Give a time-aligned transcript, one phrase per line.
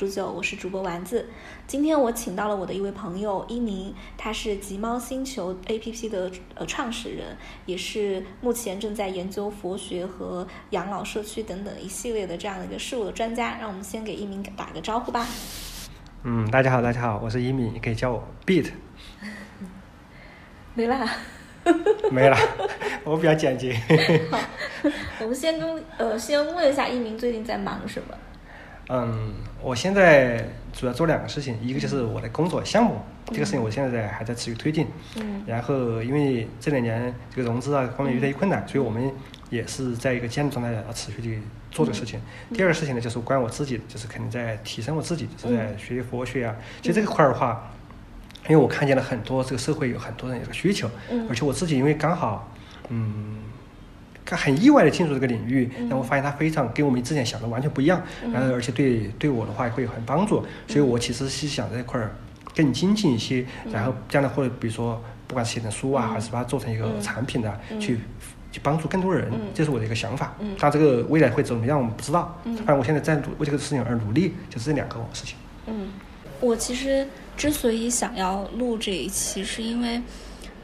[0.00, 1.28] 煮酒，我是主播丸子。
[1.66, 7.36] 今天我请到了我的一位朋友一鸣，他是极猫星球 APP 的呃创始人，
[7.66, 13.58] 也是目前正在研究佛学和养老社区等等一系列的这样的一个事物的专家。
[13.60, 15.26] 让我们先给一鸣打个招呼吧。
[16.22, 18.70] 嗯，大家好，大家好，我是一鸣，你可以叫我 Beat。
[20.72, 21.14] 没啦。
[22.10, 22.38] 没了，
[23.04, 23.74] 我比较简洁。
[24.32, 24.38] 好，
[25.20, 28.16] 我们先跟呃，先问一下一鸣最近在忙什么？
[28.92, 34.86] 嗯，我现在主要做两个事情，一个就是我的工作项目，这个事情我现在在还在持续推进。
[35.16, 35.42] 嗯。
[35.46, 39.12] 然后，因为这两年这个融资啊方面遇到一困难，所以我们
[39.50, 42.20] 也是在一个建立状态要持续的做这个事情。
[42.52, 46.56] 第二个事情呢，就是关于我自己，就是肯定在提升我自己，就是在学佛学啊。
[46.80, 47.70] 其实这个块儿的话。
[48.48, 50.90] 因为我看见了很多这个社会有很多人有个需求，
[51.28, 52.50] 而且我自己因为刚好，
[52.88, 53.36] 嗯，
[54.36, 62.14] 很意外的进入这个领域，然后发现他非常跟我们之前想的完全不一样，然后而且对对我的话会有很帮助，所以我其实是想这块儿
[62.54, 67.98] 更精进一些，然后将来或者比如说不管是写成书啊，还是把它做成一个产品的，去
[68.52, 70.34] 去帮助更多人，这是我的一个想法。
[70.40, 72.40] 嗯但这个未来会怎么样，我们不知道。
[72.44, 75.36] 反正我现在在为这个事情而努力，就是这两个事情。
[75.66, 75.88] 嗯，
[76.40, 77.06] 我其实。
[77.36, 79.98] 之所以想要录这一期，是因为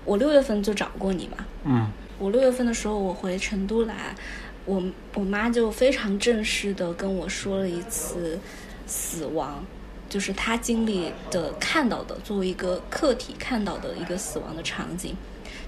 [0.04, 1.36] 我六月份就找过你嘛。
[1.64, 1.88] 嗯。
[2.18, 4.14] 我六月份的时候，我回成都来，
[4.64, 4.82] 我
[5.14, 8.38] 我妈就非常正式的跟我说了一次
[8.86, 9.64] 死亡，
[10.08, 15.14] 就是她经历的、看到的，作为一个客体看到的一个死亡的场景。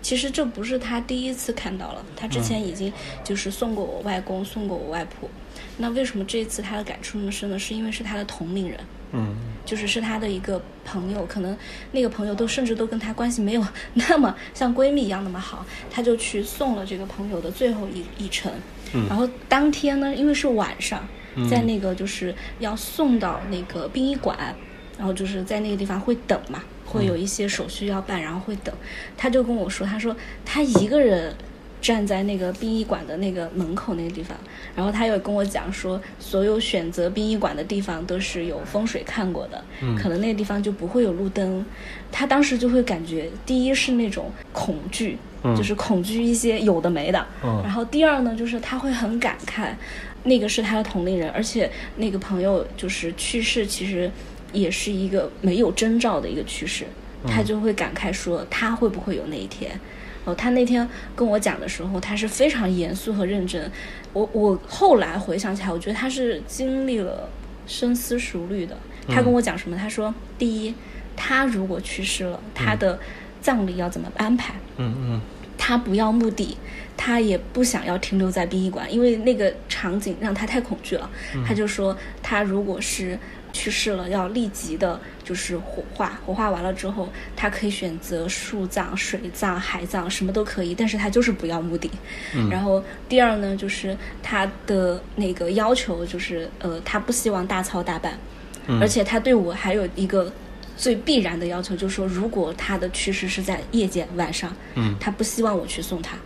[0.01, 2.93] 其实这不是她第一次看到了，她之前已经
[3.23, 5.29] 就是送过我外公，送过我外婆。
[5.77, 7.59] 那为什么这次她的感触那么深呢？
[7.59, 8.79] 是因为是她的同龄人。
[9.13, 11.57] 嗯，就是是她的一个朋友，可能
[11.93, 18.53] 那个朋友都甚至都跟她关系没有那么像闺蜜一样那么好，她就去送了这个朋友的最后一一程。
[18.93, 21.07] 嗯，然后当天呢，因为是晚上，
[21.51, 24.37] 在那个就是要送到那个殡仪馆，
[24.97, 28.75] 然后就是在那个地方会等嘛，会有一些手续要办，然后会等。
[29.17, 31.35] 他就跟我说，他说他一个人。
[31.81, 34.37] 站在那个殡仪馆的那个门口那个地方，
[34.75, 39.63] 然后他又跟我讲说，所有选择殡仪馆的地方都是有风水看过的，
[39.97, 41.65] 可能那个地方就不会有路灯。
[42.11, 45.19] 他当时就会感觉，第一是那种恐惧，
[45.57, 47.25] 就是恐惧一些有的没的。
[47.43, 49.71] 然后第二呢，就是他会很感慨，
[50.25, 54.11] 那个是他的同龄人，而且那个朋友就是去世，其实
[54.53, 56.85] 也是一个没有征兆的一个去世。
[57.27, 59.79] 他就会感慨说，他会不会有那一天？
[60.35, 63.71] 他那天跟我讲的时候，他是非常严肃和认真。
[64.13, 67.29] 我我后来回想起来，我觉得他是经历了
[67.67, 68.77] 深思熟虑的。
[69.09, 69.77] 他跟我讲什么？
[69.77, 70.75] 他说：第一，
[71.17, 72.99] 他如果去世了，他的
[73.41, 74.55] 葬礼要怎么安排？
[74.77, 75.21] 嗯嗯。
[75.57, 76.57] 他不要墓地，
[76.97, 81.11] 他也不想要停留在殡仪馆，因为那个场景让他太恐惧了。
[81.47, 83.19] 他就说，他如果是。
[83.59, 86.21] 去世了，要立即的，就是火化。
[86.25, 90.77] 火化完了之后，他可以选择树葬、水葬、海葬，什么都可以。
[90.77, 91.91] 但是他就是不要墓地。
[92.49, 98.17] 然后第二呢，就是他的那个要求，就是呃，他不希望大操大办。
[98.81, 100.33] 而且他对我还有一个
[100.77, 104.55] 最必然的要求，就是说，如果他的去世是在夜间晚上，
[105.01, 106.17] 他不希望我去送他。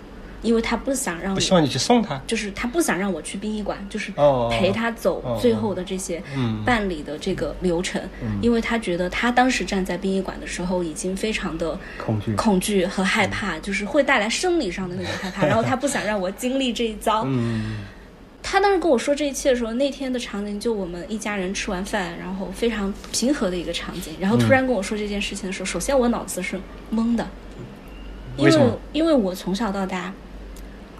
[0.42, 4.12] 因为他不想让，不希望你去送他，就是他不想让我去殡仪馆，就是
[4.50, 6.22] 陪他走最后的这些
[6.64, 8.02] 办理的这个流程，
[8.40, 17.26] 因为他觉得他当时站在殡仪馆的时候已经非常的恐惧、恐惧和害怕，就是会带来生理上的那种害怕， 然后他不想让我经历这一遭。
[18.42, 26.60] 他当时跟我说这一切的时候，那天的场景就我们一家人吃完饭，然后非常平和的一个场景，然后突然跟我说这件事情的时候，首先我脑子是
[26.92, 27.24] 懵的，
[28.36, 28.58] 因为
[28.92, 30.12] 因为我从小到大。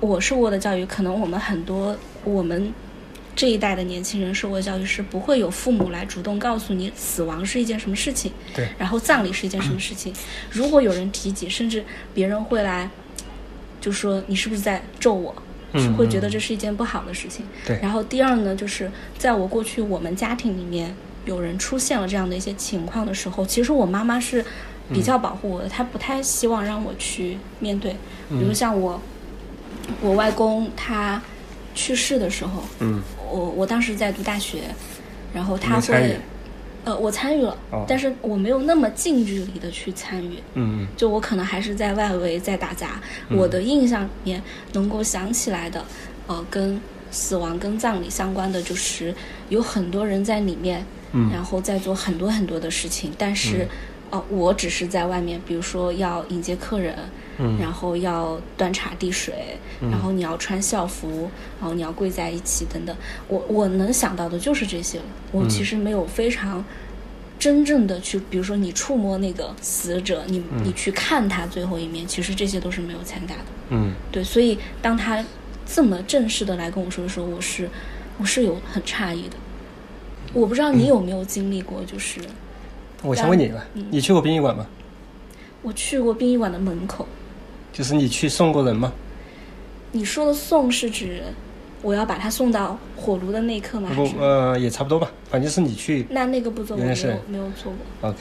[0.03, 2.75] 我受过的教育，可能我们很多我们
[3.37, 10.13] 这一代的年轻人受过的教育是不会有父母来主动告诉你死亡是一件什么事情，对，然后葬礼是一件什么事情。
[10.51, 12.91] 如果有人提及，甚至别人会来
[13.81, 15.33] 就说你是不是在咒我，
[15.75, 17.47] 是会觉得这是一件不好的事情。
[17.65, 17.79] 对。
[17.81, 20.93] 然后第二呢，就是在我过去我们家庭里面
[21.27, 24.45] 有人出现了这样的一些情况的时候，其实我妈妈是
[24.93, 27.93] 比较保护我的，她不太希望让我去面对，
[28.29, 29.01] 比如像我。
[30.01, 31.21] 我外公他
[31.75, 34.63] 去世的时候，嗯，我我当时在读大学，
[35.35, 36.17] 然后他会，
[36.85, 37.57] 呃，我参与了，
[37.87, 43.01] 但是我没有那么近距离的去参与，嗯就我可能还是在外围在打杂。
[43.31, 44.43] 我的印象里面
[44.73, 45.85] 能够想起来的，
[46.27, 46.81] 呃，跟
[47.11, 49.15] 死亡跟葬礼相关的，就是
[49.49, 53.69] 有很多人在里面，嗯，然后在做很多很多的事情，但是
[54.13, 56.95] 哦，我只是在外面，比如说要迎接客人，
[57.39, 62.95] 嗯然后要端茶递水，然后你要穿校服，然后你要跪在一起等等。
[63.27, 65.05] 我我能想到的就是这些了。
[65.33, 66.63] 我其实没有非常
[67.39, 73.45] 真正的去，比如说你触摸那个死者，你你去看他最后一面，其实这些都是没有参加的。
[73.71, 75.25] 嗯对，所以当他
[75.65, 77.67] 这么正式的来跟我说的时候，我是
[78.19, 79.37] 我是有很诧异的。
[80.35, 82.21] 我不知道你有没有经历过，就是
[83.03, 84.67] 我先问你吧，嗯你去过殡仪馆吗？
[85.63, 87.07] 我去过殡仪馆的门口，
[87.73, 88.93] 就是你去送过人吗？
[89.93, 91.23] 你说的送是指
[91.83, 93.89] 我要把他送到火炉的那一刻吗？
[93.89, 96.07] 还不，呃，也差不多吧，反正是你去。
[96.11, 98.09] 那那个步骤我没有没有做过。
[98.09, 98.19] OK，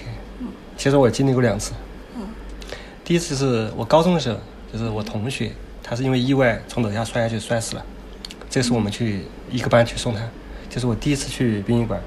[0.77, 1.73] 其实我经历过两次。
[2.15, 2.23] 嗯
[3.03, 4.37] 第一次是我高中的时候，
[4.71, 5.51] 就是我同学，
[5.83, 7.85] 他是因为意外从楼下摔下去摔死了，
[8.49, 10.21] 这是我们去一个班去送他，
[10.69, 11.99] 就是我第一次去殡仪馆，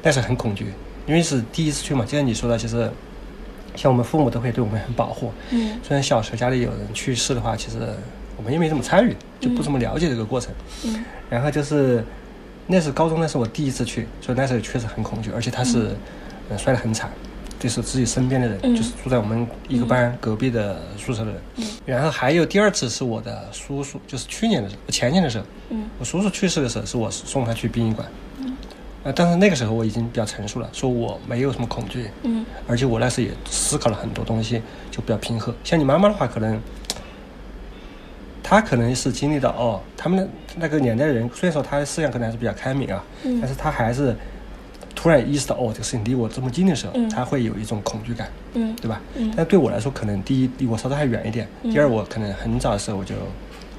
[0.00, 0.66] 但是很恐惧，
[1.06, 2.90] 因为是第一次去嘛，就像你说的，其实
[3.74, 5.78] 像我们父母都会对我们很保护，嗯。
[5.82, 7.78] 虽然小时候家里有人去世的话，其实
[8.36, 10.52] 我们也没怎么参与，就不怎么了解这个过程。
[10.84, 11.04] 嗯。
[11.28, 12.04] 然后就是
[12.66, 15.96] 那是高中，那是我第一次去，所以那时候确实很恐惧，而且他是、
[16.48, 17.10] 呃摔得很惨，
[17.58, 18.76] 就是自己身边的人，嗯。
[18.76, 21.40] 就是住在我们一个班隔壁的宿舍的人。
[21.84, 25.84] 然后还有第二次是我的叔叔，就是去年的时候，前年的时候，嗯。
[25.98, 28.06] 我叔叔去世的时候，是我送他去殡仪馆。
[29.04, 35.54] 呃，但是那个时候我已经比较成熟了，说我没有什么恐惧，嗯而且我那时也思考了很多东西，就比较平和。
[35.64, 36.60] 像你妈妈的话，可能
[38.42, 44.14] 她可能是经历到哦，他们的那个年代的人，虽然说她的思想可能还是比较开明啊，嗯但是她还是
[44.94, 49.00] 突然意识到哦，这个事情离我这么近的时候，嗯他会有一种恐惧感，嗯对吧？
[49.16, 53.14] 嗯但对我来说，可能第一离我稍微还远一点，嗯第二我可能很早的时候我就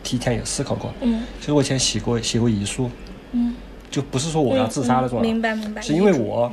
[0.04, 0.94] 提前有思考过。
[1.02, 2.90] 嗯其实我以前写过写过遗书，
[3.32, 3.56] 嗯，
[3.94, 5.80] 就不是说我要自杀那种、明白明白。
[5.80, 6.52] 是因为我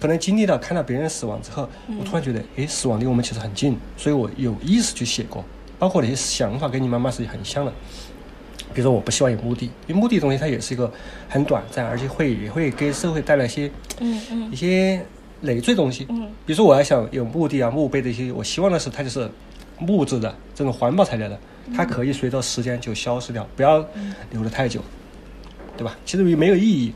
[0.00, 5.44] 可能经历到看到别人死亡之后，嗯我突然觉得，诶，死亡离我们其实很近，所以我有意识去写过，
[5.78, 7.72] 包括那些想法跟你妈妈是很像的。
[8.72, 10.90] 比如说，我不希望有墓地，因为墓地的东西它也是一个
[11.28, 13.70] 很短暂，而且会也会给社会带来一些
[14.00, 15.04] 嗯嗯一些
[15.42, 16.06] 累赘东西。
[16.08, 19.28] 嗯比如说，我要想有墓地啊、墓碑的一些，我希望的是它就是
[19.78, 21.38] 木质的这种环保材料的，
[21.74, 23.84] 它可以随着时间就消失掉，不要
[24.30, 24.80] 留得太久，
[25.78, 25.96] 对吧？
[26.04, 26.92] 其实也没有意义。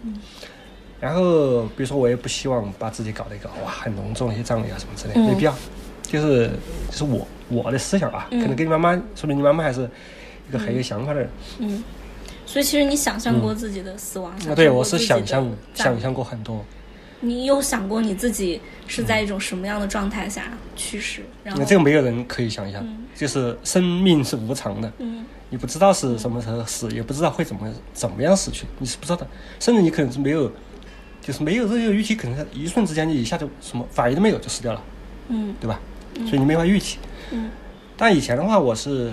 [1.01, 5.55] 然后，比如说，我也不希望把自己搞得一个哇很隆重的一些葬礼啊什么之类没必要。
[6.03, 6.51] 就是
[6.91, 9.89] 就是我我的思想啊，嗯可能跟你妈妈，说明你妈妈还是
[10.49, 11.31] 一个很有想法的人。
[11.59, 11.83] 嗯，
[12.45, 14.31] 所以其实你想象过自己的死亡？
[14.49, 15.45] 啊，对，我是想想象
[15.75, 16.63] 象想象过很多。
[17.21, 21.23] 你有想过你自己是在一种什么样的状态下去世？
[21.43, 29.27] 然后那这个没有人可以想象，嗯就是生命是无常的，嗯你不知道是什么时候死，也不知道会怎么怎么样死去，你是不知道的。
[29.61, 30.51] 甚至你可能是没有，
[31.21, 34.83] 就是没有这个预期，可能在一瞬之间你一下就什么反应都没有就死掉了，
[35.29, 35.79] 嗯对吧？
[36.27, 36.99] 所以你没法预期。
[37.31, 37.51] 嗯
[37.99, 39.13] 但以前的话，我是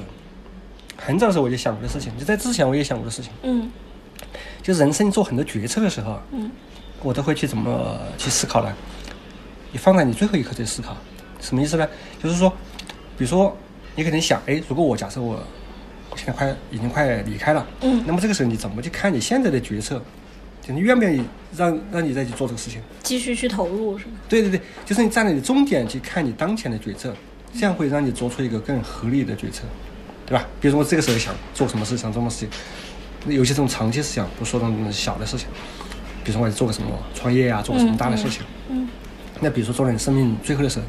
[0.96, 3.70] 很早的时候我就想过的事情，就在之前我也想过的事情，嗯
[4.64, 6.50] 就人生做很多决策的时候，嗯
[7.04, 8.74] 我都会去怎么去思考呢？
[9.74, 10.96] 你放在你最后一刻去思考，
[11.42, 11.86] 什么意思呢？
[12.24, 12.50] 就是说，
[13.18, 13.56] 比如说
[13.96, 15.44] 你可能想，哎，如果我假设我我
[16.16, 20.02] 现在快已经快离开了，嗯那么这个时候你怎么去看你现在的决策？
[20.62, 21.24] 就你愿不愿意
[21.56, 22.82] 让让你再去做这个事情？
[23.02, 24.12] 继续去投入是吗？
[24.28, 27.16] 对对对，就是你站在你终点去看你当前的决策，
[27.54, 29.64] 这样会让你做出一个更合理的决策，
[30.26, 30.46] 对吧？
[30.60, 32.46] 比如说我这个时候想做什么事，想做什么事
[33.26, 35.48] 情，有些这种长期思想，不说那种小的事情，
[36.24, 38.88] 比如说我要做个什么创业啊，做个什么大的事情，嗯
[39.40, 40.86] 那比如说做到你生命最后的时候，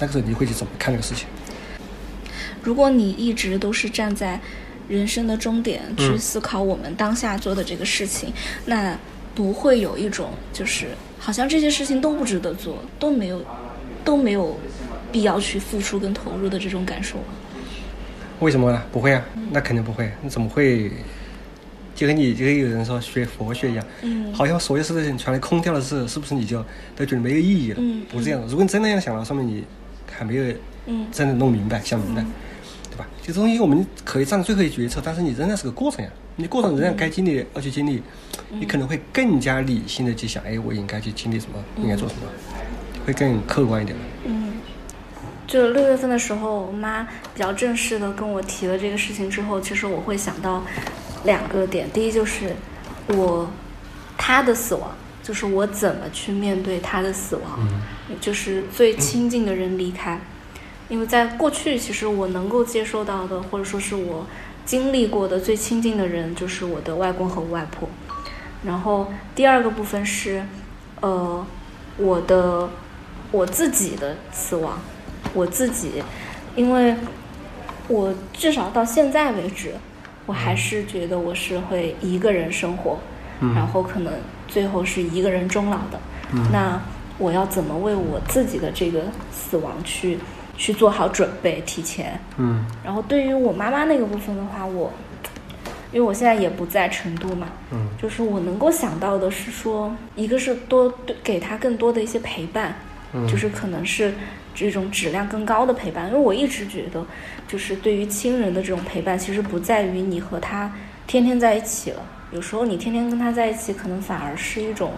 [0.00, 1.28] 那个时候你会去怎么看这个事情？
[2.62, 4.40] 如果你一直都是站在
[4.92, 8.30] 人生的终点去嗯思考我们当下做的这个事情，
[8.66, 8.96] 那
[9.34, 13.42] 不会有一种就是好像这些事情都不值得做，都没有
[14.04, 14.58] 都没有
[15.10, 17.24] 必要去付出跟投入的这种感受吗？
[18.40, 18.82] 为什么呢？
[18.92, 20.12] 不会啊，那肯定不会。
[20.20, 20.90] 你怎么会？
[21.94, 26.64] 就跟你就跟有人说学佛学一样，嗯好像所有事情全都空掉了之后，是不是你就
[26.96, 27.76] 都觉得没有意义了？
[27.80, 28.46] 嗯不是这样的。
[28.46, 29.62] 如果你真那样想了，说明你
[30.10, 30.54] 还没有
[30.86, 32.24] 嗯真的弄明白、想明白，
[33.24, 36.10] 这东西我们可以站在最后一决策，但是你仍然是个过程呀。
[36.34, 38.02] 你过程仍然该经历要去经历，
[38.50, 42.22] 你可能会更加理性的去想，哎，我应该去经历什么，应该做什么，
[43.06, 43.96] 会更客观一点。
[44.24, 44.54] 嗯，
[45.46, 50.64] 就六月份的时候，我妈比较正式的跟我提了这个事情之后，其实我会想到
[51.24, 52.56] 两个点，第一就是
[53.08, 53.48] 我
[54.18, 54.90] 他的死亡，
[55.22, 57.68] 就是我怎么去面对他的死亡，
[58.20, 60.18] 就是最亲近的人离开。
[60.92, 64.26] 因为在过去，其实我能够接受到的，或者说是我
[64.66, 67.88] 经历过的最亲近的人，就是我的外公和外婆。
[68.62, 70.44] 然后第二个部分是，
[71.00, 71.46] 呃，
[71.96, 72.68] 我的
[73.30, 74.78] 我自己的死亡，
[75.32, 76.02] 我自己，
[76.54, 76.94] 因为
[77.88, 79.72] 我至少到现在为止，
[80.26, 82.98] 我还是觉得我是会一个人生活，
[83.40, 84.12] 嗯然后可能
[84.46, 85.98] 最后是一个人终老的。
[86.34, 86.78] 嗯那
[87.16, 90.18] 我要怎么为我自己的这个死亡去
[90.62, 92.16] 去做好准备，提前？
[92.36, 94.92] 嗯然后对于我妈妈那个部分的话，我
[95.90, 102.76] 因为我现在也不在成都嘛，嗯就是我能够想到的是说，一个是多对给她更多的一些陪伴，
[103.12, 104.14] 嗯，就是可能是
[104.54, 106.06] 这种质量更高的陪伴。
[106.06, 107.04] 因为我一直觉得，
[107.48, 110.72] 就是对于亲人的这种陪伴，其实不在于你和他
[111.08, 114.92] 天天在一起了，有时候你天天跟他在一起，可能反而是一种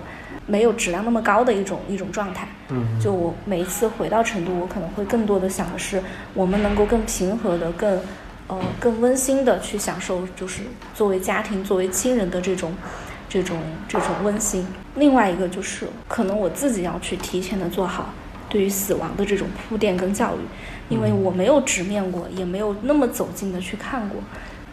[0.46, 2.48] 没有质量那么高的一种一种状态。
[2.70, 8.00] 嗯就我每一次回到成都，我可能会更多的想的是，我们能够更平和的、更
[8.46, 10.62] 呃更温馨的去享受，就是
[10.94, 12.72] 作为家庭、作为亲人的这种
[13.28, 14.66] 这种这种温馨。
[14.94, 18.14] 另外一个就是，可能我自己要去提前的做好
[18.48, 20.38] 对于死亡的这种铺垫跟教育，
[20.88, 24.20] 因为我没有直面过，也没有那么走近的去看过。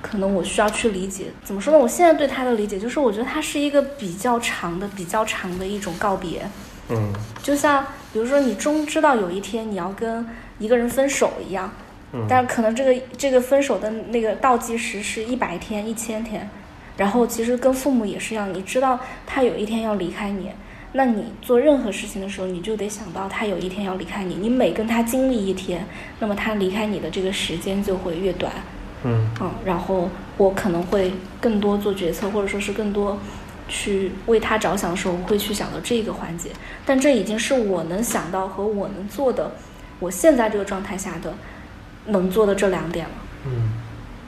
[0.01, 1.79] 可能我需要去理解，怎么说呢？
[1.79, 6.41] 我现在对他的理解就是，我觉得他是一个比较长的、比较长的一种告别。
[6.89, 10.27] 嗯就像比如说，你终知道有一天你要跟
[10.60, 11.72] 一个人分手一样，
[12.12, 16.50] 嗯，但可能这个这个分手的那个倒计时是一百天、一千天，
[16.98, 20.50] 然后其实跟父母也是一样，你知道他有一天要离开你，
[20.91, 25.88] 那你做任何事情的时候，你就得想到他有一天要离开你，你每跟他经历一天，
[26.20, 28.51] 那么他离开你的这个时间就会越短，
[29.03, 33.17] 嗯嗯，然后我可能会更多做决策，或者说是更多
[33.67, 36.50] 去为他着想的时候，我会去想到这个环节。
[36.86, 39.51] 但这已经是我能想到和我能做的，
[40.00, 41.34] 我现在这个状态下的
[42.08, 43.12] 能做的这两点了。
[43.46, 43.74] 嗯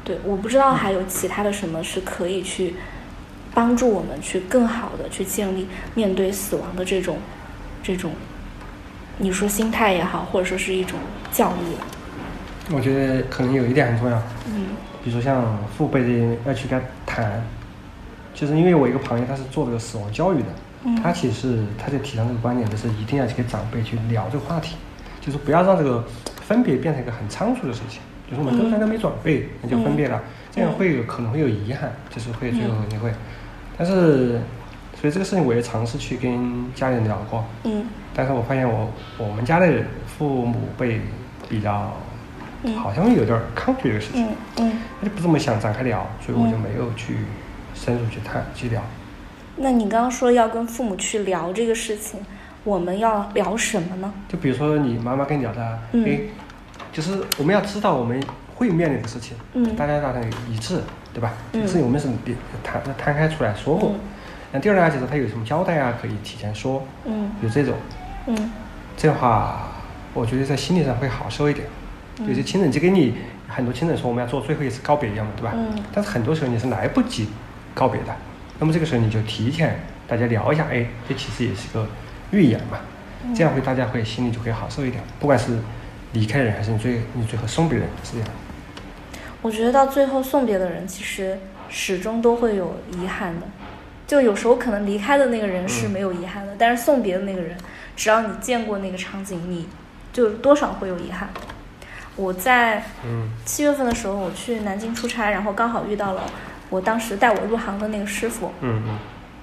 [0.04, 2.76] 对，我不知道还有其他的什么是可以去
[3.54, 7.20] 帮助我们去更好的去建立面对死亡的这种
[7.82, 8.12] 这种，
[9.20, 11.00] 你说心态也好，或者说是一种
[11.32, 11.78] 教育。
[12.72, 14.18] 我觉得可能有一点很重要，
[14.48, 14.68] 嗯。
[15.04, 17.44] 比如说像父辈的要去跟他谈，
[18.34, 20.48] 就是因为我一个朋友他是做这个死亡教育的，
[20.86, 20.96] 嗯。
[20.96, 24.78] 他其实他就提倡这个观点，就是一定要去跟长辈去聊这个话题，
[25.20, 26.04] 就是不要让这个
[26.42, 33.12] 分别变成一个很仓促的事情，就是我们都嗯刚刚没准备，那就分别了，这样嗯会有可能会有遗憾，就是会最后你会，
[33.78, 34.40] 但是
[35.00, 37.86] 所以这个事情我也尝试去跟家里人聊过，嗯。
[38.16, 41.02] 但是我发现我我们家的人父母辈
[41.50, 41.92] 比较
[42.64, 44.72] 嗯好像有点儿抗拒这个事情，嗯嗯。
[45.00, 47.18] 他就不这么想展开聊，所以我就没有去
[47.76, 48.82] 深入去探去聊。
[49.58, 52.20] 那你刚刚说要跟父母去聊这个事情，
[52.64, 54.12] 我们要聊什么呢？
[54.28, 56.30] 就比如说你妈妈跟你聊的，嗯诶，
[56.92, 58.22] 就是我们要知道我们
[58.56, 60.80] 会面临的事情，嗯大家达成一致，
[61.14, 61.34] 对吧？
[61.52, 64.00] 嗯这个事情我们是别摊摊开出来说过嗯。
[64.54, 67.76] 那第二呢，就是他有什么交代啊，可以提前说，嗯有这种，
[68.28, 68.52] 嗯
[68.96, 69.68] 这样的话，
[70.14, 71.68] 我觉得在心理上会好受一点。
[72.24, 73.16] 嗯有些亲人就跟你
[73.48, 75.52] 很多亲人说我们要做最后一次告别一样嘛，对吧？
[75.56, 77.28] 嗯但是很多时候你是来不及
[77.74, 78.16] 告别的，
[78.60, 81.88] 那么这个时候你就提前大家聊一下，哎，这其实也是个
[82.32, 82.80] 预演嘛，
[83.26, 85.58] 嗯这样会大家会心里就会好受一点，不管是
[86.14, 88.28] 离开人还是你最你最后送别人，是这样。
[89.42, 91.38] 我觉得到最后送别的人，其实
[91.70, 93.48] 始终都会有遗憾的。
[94.06, 97.58] 就有时候可能离开的那个人是嗯没有遗憾的，但是送别的那个人，
[97.96, 99.68] 只要你见过那个场景，你
[100.12, 101.30] 就多少会有遗憾。
[102.16, 106.24] 我在嗯七月份的时候，我去南京出差，然后刚好遇到了
[106.70, 108.98] 我当时带我入行的那个师傅，嗯嗯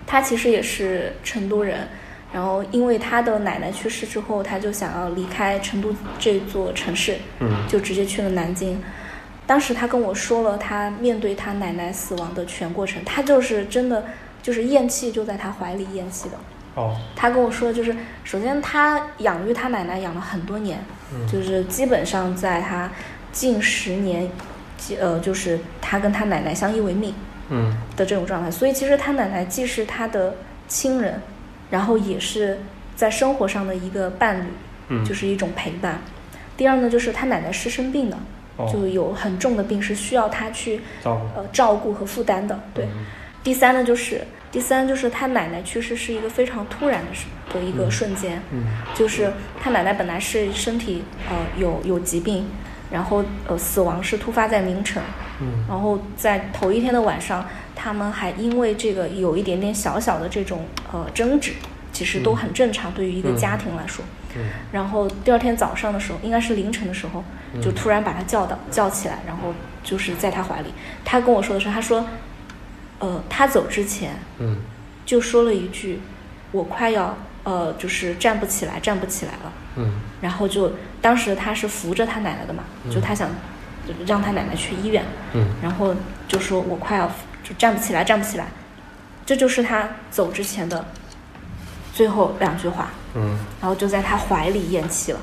[0.06, 1.86] 他其实也是成都人，
[2.32, 8.80] 然后因为他的奶奶去世之后，他就想要离开成都这座城市，嗯就直接去了南京。
[9.46, 14.04] 当时他跟我说了他面对他奶奶死亡的全过程，他就是真的
[14.42, 16.36] 就是咽气就在他怀里咽气的。
[16.76, 20.96] 哦他跟我说，就是首先他养育他奶奶养了很多年，嗯
[21.30, 22.90] 就是基本上在他
[23.32, 24.30] 近十年，
[24.98, 27.14] 呃，就是他跟他奶奶相依为命。
[27.52, 30.32] 嗯的这种状态，所以其实他奶奶既是他的
[30.68, 31.20] 亲人，
[31.68, 32.56] 然后也是
[32.94, 34.46] 在生活上的一个伴侣，
[34.86, 36.00] 嗯，就是一种陪伴。
[36.56, 38.16] 第二呢，就是他奶奶是生病的，
[38.56, 42.56] 哦就有很重的病是需要他去照顾呃照顾和负担的。
[42.72, 43.04] 对，嗯
[43.42, 47.90] 第三呢就是第三就是他奶奶去世是一个非常突然的事的一个嗯。
[47.90, 48.64] 瞬间，嗯。
[48.95, 52.47] 就是他奶奶本来是身体呃有有疾病，
[52.90, 55.02] 然后呃死亡是突发在凌晨，
[55.40, 55.64] 嗯。
[55.69, 61.52] 然后在头一天的晚上，他们还因为这个有一点点小小的这种呃争执，
[61.92, 63.37] 其实都很正常，对于一个嗯。
[63.37, 64.04] 家庭来说。
[64.37, 64.45] 嗯。
[64.73, 67.25] 然后第二天早上的时候，应该是凌晨的时候，
[67.61, 69.52] 就嗯突然把他叫到叫起来，然后
[69.83, 70.73] 就是在他怀里。
[71.04, 72.07] 他跟我说的是，他说，
[73.00, 74.59] 呃，他走之前嗯。
[75.07, 75.99] 就说了一句
[76.52, 79.52] ：“我快要呃，就是站不起来，站不起来了。
[79.76, 79.92] 嗯。
[80.20, 83.28] 然后就当时他是扶着他奶奶的嘛，就他想
[83.87, 85.47] 就让他奶奶去医院，嗯。
[85.62, 85.94] 然后
[86.28, 87.11] 就说我快要
[87.42, 88.47] 就站不起来，站不起来，
[89.25, 90.85] 这就是他走之前的
[91.94, 93.38] 最后两句话，嗯。
[93.61, 95.20] 然后就在他怀里咽气了。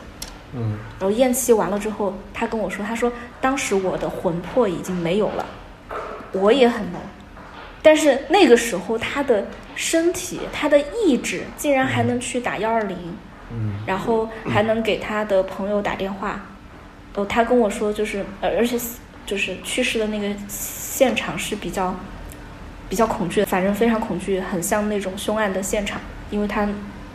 [0.54, 0.78] 嗯。
[1.00, 5.46] 然后咽气完了之后，他跟我说，他说当时我的魂魄已经没有了，
[6.32, 6.98] 我也很懵，
[7.82, 9.46] 但是那个时候他的
[9.78, 12.98] 身体、他的意志竟然还能去打幺二零，
[13.52, 16.42] 嗯然后还能给他的朋友打电话。
[17.14, 18.78] 哦，他跟我说，就是呃，而且
[19.26, 21.96] 就是去世的那个现场是比较
[22.90, 26.68] 比较恐惧的，反正非常恐惧，很像那种凶案的现场，因为他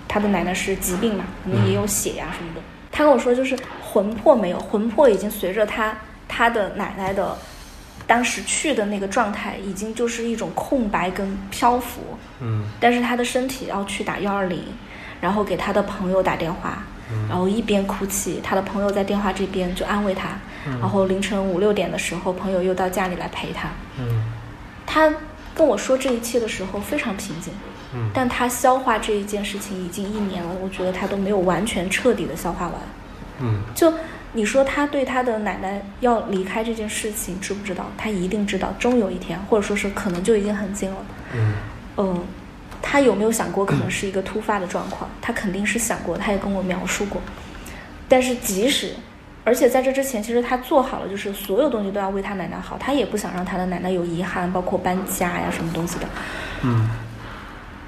[0.06, 2.60] 他的奶奶是疾病嘛，可能也有血呀、什么的。
[2.90, 5.96] 他跟我说，就是魂魄没有，魂魄已经随着他
[6.28, 7.36] 他的奶奶的
[8.12, 12.02] 当时去的那个状态，已经就是一种空白跟漂浮。
[12.40, 14.62] 嗯但是他的身体要去打幺二零，
[15.18, 16.84] 然后给他的朋友打电话，
[17.26, 20.28] 然后一边哭泣，他的朋友在电话这边就安慰他，
[20.78, 23.70] 然后凌晨五六点的时候，朋友又到家里来陪他。
[23.98, 24.24] 嗯
[24.86, 25.10] 他
[25.54, 27.50] 跟我说这一切的时候非常平静，
[27.94, 32.74] 嗯但他消化这一件事情已经一年了，我觉得他都没有完全彻底的消化完。
[33.40, 33.90] 嗯就
[34.32, 37.86] 你说他对他的奶奶要离开这件事情知不知道？
[37.98, 40.96] 他一定知道，终有一天，或者说是可能就已经很近了。
[41.34, 41.54] 嗯
[41.98, 42.24] 嗯，
[42.80, 45.10] 他有没有想过可能是一个突发的状况？
[45.20, 47.20] 他肯定是想过，他也跟我描述过。
[48.08, 48.94] 但是即使，
[49.44, 56.06] 而且在这之前，其实他做好了，就是所有东西都要为他奶奶好，他也不想让他的奶奶有遗憾，包括搬家呀什么东西的。
[56.62, 56.88] 嗯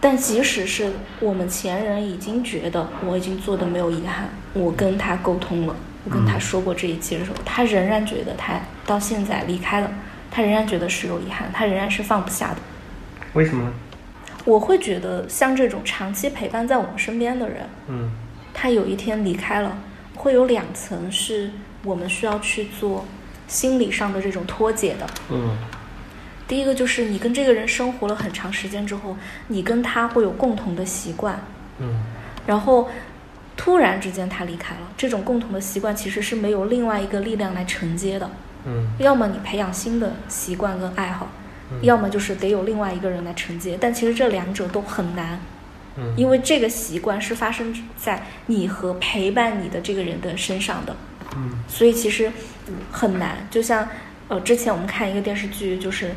[0.00, 9.90] 但即使是我们前人已经觉得我已经做的没有遗憾，我跟他沟通了，我跟他说过这一切的时候，他仍然觉得他到现在离开了，
[10.30, 12.56] 他仍然觉得是有遗憾，他仍然是放不下的。
[13.32, 13.72] 为什么呢？
[14.44, 18.10] 我会觉得像这种长期陪伴在我们身边的人，嗯
[18.52, 19.76] 他有一天离开了，
[20.14, 21.50] 会有两层是
[21.82, 23.06] 我们需要去做
[23.48, 25.06] 心理上的这种脱解的。
[25.30, 25.56] 嗯
[26.46, 29.16] 第一个就是你跟这个人生活了很长时间之后，
[29.48, 31.40] 你跟他会有共同的习惯，
[31.78, 32.04] 嗯
[32.46, 32.90] 然后
[33.56, 38.30] 突然之间他离开了，这种共同的习惯其实是没有另外一个力量来承接的。
[38.66, 41.28] 嗯要么你培养新的习惯跟爱好，
[41.82, 43.76] 要么就是得有另外一个人来承接。
[43.80, 45.38] 但其实这两者都很难，
[45.96, 50.96] 嗯因为这个习惯是发生在你和陪伴你的这个人的身上的，
[51.36, 52.32] 嗯所以其实
[52.66, 53.46] 嗯很难。
[53.50, 53.86] 就像
[54.28, 56.10] 呃，之前我们看一个电视剧，就是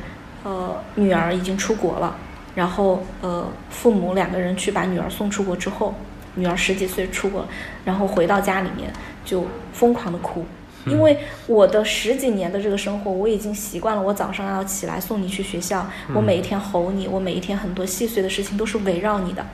[0.43, 2.15] 呃，女儿已经出国了，
[2.55, 5.93] 然后呃，父母两个人去把女儿送出国之后，
[6.37, 7.45] 女儿十几岁出国，
[7.83, 8.89] 然后回到家里面
[9.25, 10.45] 就疯狂的哭。
[10.85, 14.01] 因为我的十几年的这个生活，我已经习惯了。
[14.01, 19.45] 我早上要起来送你去学校，我每一天吼你，我每一天很多细碎的事情都是围绕你的。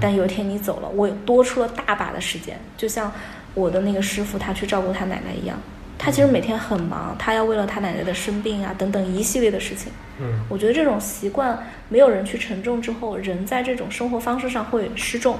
[0.00, 3.12] 但有一天你走了，我多出了大把的时间，就像
[3.54, 5.56] 我的那个师傅他去照顾他奶奶一样。
[5.96, 9.92] 他其实每天很忙，他要为了他奶奶的生病啊等等一系列的事情。
[10.18, 11.56] 嗯我觉得这种习惯
[11.88, 15.38] 没有人去承重之后，人在这种生活方式上会失重，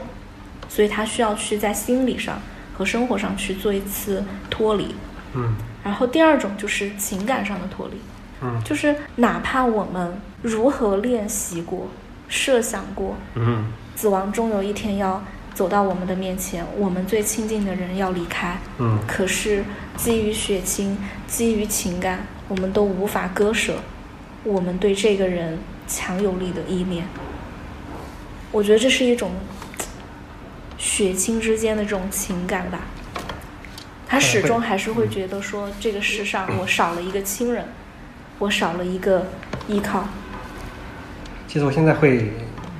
[0.70, 2.40] 所以他需要去在心理上
[2.72, 4.94] 和生活上去做一次脱离。
[5.34, 5.54] 嗯
[5.84, 7.94] 然后第二种就是情感上的脱离，
[8.42, 11.88] 嗯就是哪怕我们如何练习过、
[12.28, 13.64] 设想过，嗯
[13.96, 15.22] 死亡终有一天要
[15.54, 19.64] 走到我们的面前，我们最亲近的人要离开，嗯可是
[19.96, 23.78] 基于血亲、基于情感，我们都无法割舍
[24.44, 27.04] 我们对这个人强有力的依恋。
[28.52, 29.30] 我觉得这是一种
[30.80, 32.80] 血亲之间的这种情感吧。
[34.08, 37.64] 他始终还是会觉得说，这个世上我少了一个亲人，
[38.40, 39.26] 我少了一个
[39.68, 40.08] 依靠。
[41.46, 42.32] 其实我现在会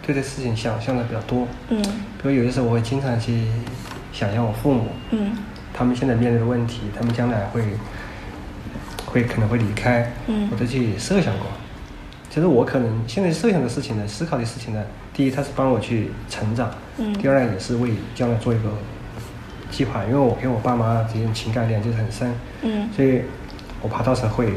[0.03, 1.81] 对这事情想象的比较多，嗯
[2.21, 3.45] 比如有的时候我会经常去
[4.13, 5.37] 想象我父母，嗯
[5.73, 7.63] 他们现在面对的问题，他们将来会
[9.07, 11.47] 会可能会离开，嗯我都去设想过。
[12.31, 14.81] 其实我可能现在设想的事情呢，思考的事情呢，
[15.13, 18.71] 第一，它是帮我去成长；嗯第二呢，也是为将来做一个
[19.69, 20.05] 计划。
[20.05, 23.23] 因为我跟我爸妈之间情感连接很深，嗯所以
[23.83, 24.53] 我怕到时候会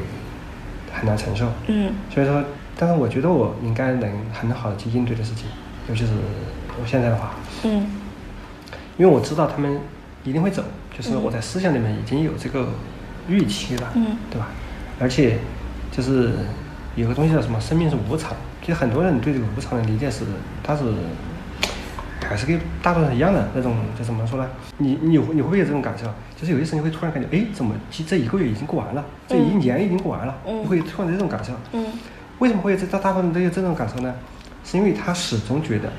[0.94, 1.48] 很难承受。
[1.66, 2.44] 嗯所以说，
[2.78, 5.48] 但是我觉得我应该能很好的去应对的事情，
[5.90, 6.14] 尤其是
[6.80, 7.32] 我现在的话，
[7.64, 7.88] 嗯
[8.98, 9.80] 因为我知道他们
[10.24, 10.64] 一定会走，
[10.96, 12.68] 就是我在思想里面已经有这个
[13.28, 14.50] 预期了，嗯对吧？
[15.00, 15.40] 而且
[15.92, 16.34] 就是
[16.96, 18.36] 有个东西叫什么，生命是无常。
[18.62, 20.24] 其实很多人对这个无常的理解是，
[20.64, 20.84] 他是
[22.28, 24.48] 还是跟大多数人一样的那种，就怎么说呢？
[24.78, 26.06] 你你有你会不会有这种感受？
[26.40, 31.54] 就是有些时候你会突然感觉，哎，怎么这这一个月已经过完了，这一年已经过完了，嗯你会突然有这种感受。
[31.74, 31.86] 嗯
[32.40, 34.14] 为什么会有这大大部分人都有这种感受呢？
[34.66, 35.92] 是因为他始终觉得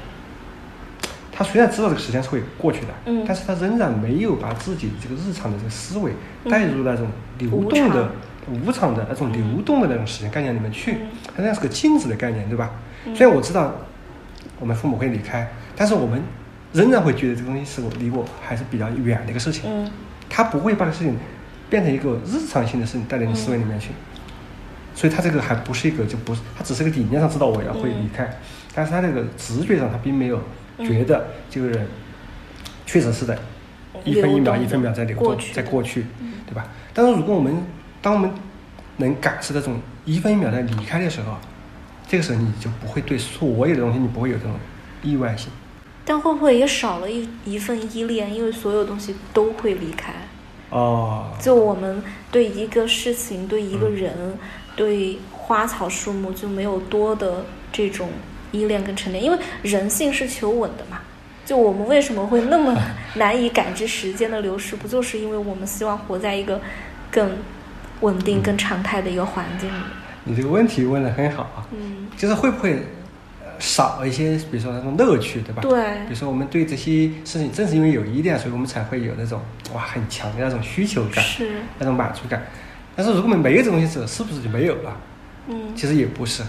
[1.34, 3.24] 他虽然知道这个时间是会过去的，嗯。
[3.26, 6.12] 但是他仍然没有把自己这个日常的这个思维
[6.44, 6.50] 嗯。
[6.50, 8.12] 带入那种流动的
[8.46, 10.98] 常、无常的那种流动的那种时间概念里面去嗯，
[11.36, 12.70] 它那是个静止的概念，对吧？
[13.14, 13.74] 虽然我知道
[14.60, 16.22] 我们父母会离开，但是我们
[16.72, 19.64] 仍然会觉得这个东西是我离我还是比较远的一个事情。
[19.66, 19.90] 嗯。
[20.30, 21.16] 他不会把这个事情
[21.68, 23.90] 变成一个日常性的事情带到你思维里面去，
[24.94, 28.28] 所以他这个还不是一个就不是，他只是个理念上知道我要会离开，
[28.74, 30.40] 但是他这个直觉上他并没有
[30.78, 31.86] 觉得这个人
[32.86, 33.38] 确实是在
[34.04, 36.06] 一分一秒一分秒在流动，过去在过去，
[36.46, 36.66] 对吧？
[36.92, 37.64] 但是如果我们
[38.02, 38.30] 当我们
[38.96, 41.36] 能感受到这种一分一秒在离开的时候，
[42.06, 44.52] 这个时候你就不会对所有的东西你不会有这种
[45.02, 45.50] 意外性。
[46.04, 48.34] 但会不会也少了一一份依恋？
[48.34, 50.12] 因为所有东西都会离开。
[50.70, 54.38] 哦，就我们对一个事情、对一个嗯人、
[54.76, 58.10] 对花草树木就没有多的这种
[58.54, 61.00] 依恋跟沉淀，因为人性是求稳的嘛。
[61.44, 62.74] 就我们为什么会那么
[63.16, 66.58] 难以感知时间的流逝，不就是因为我们希望活在一个
[67.10, 67.32] 更
[68.00, 69.82] 稳定、更常态的一个环境里？
[70.24, 71.66] 你这个问题问的很好啊。
[71.72, 72.82] 嗯，就是会不会
[73.42, 75.60] 呃少一些，比如说那种乐趣，对吧？
[75.60, 79.42] 对比如说我们对这些事情，正是因为有依恋，所以我们才会有那种
[79.74, 82.42] 哇很强的那种需求感，是，那种满足感。
[82.96, 84.96] 但是如果我们没有这东西时候，是不是就没有了？
[85.48, 86.42] 嗯其实也不是，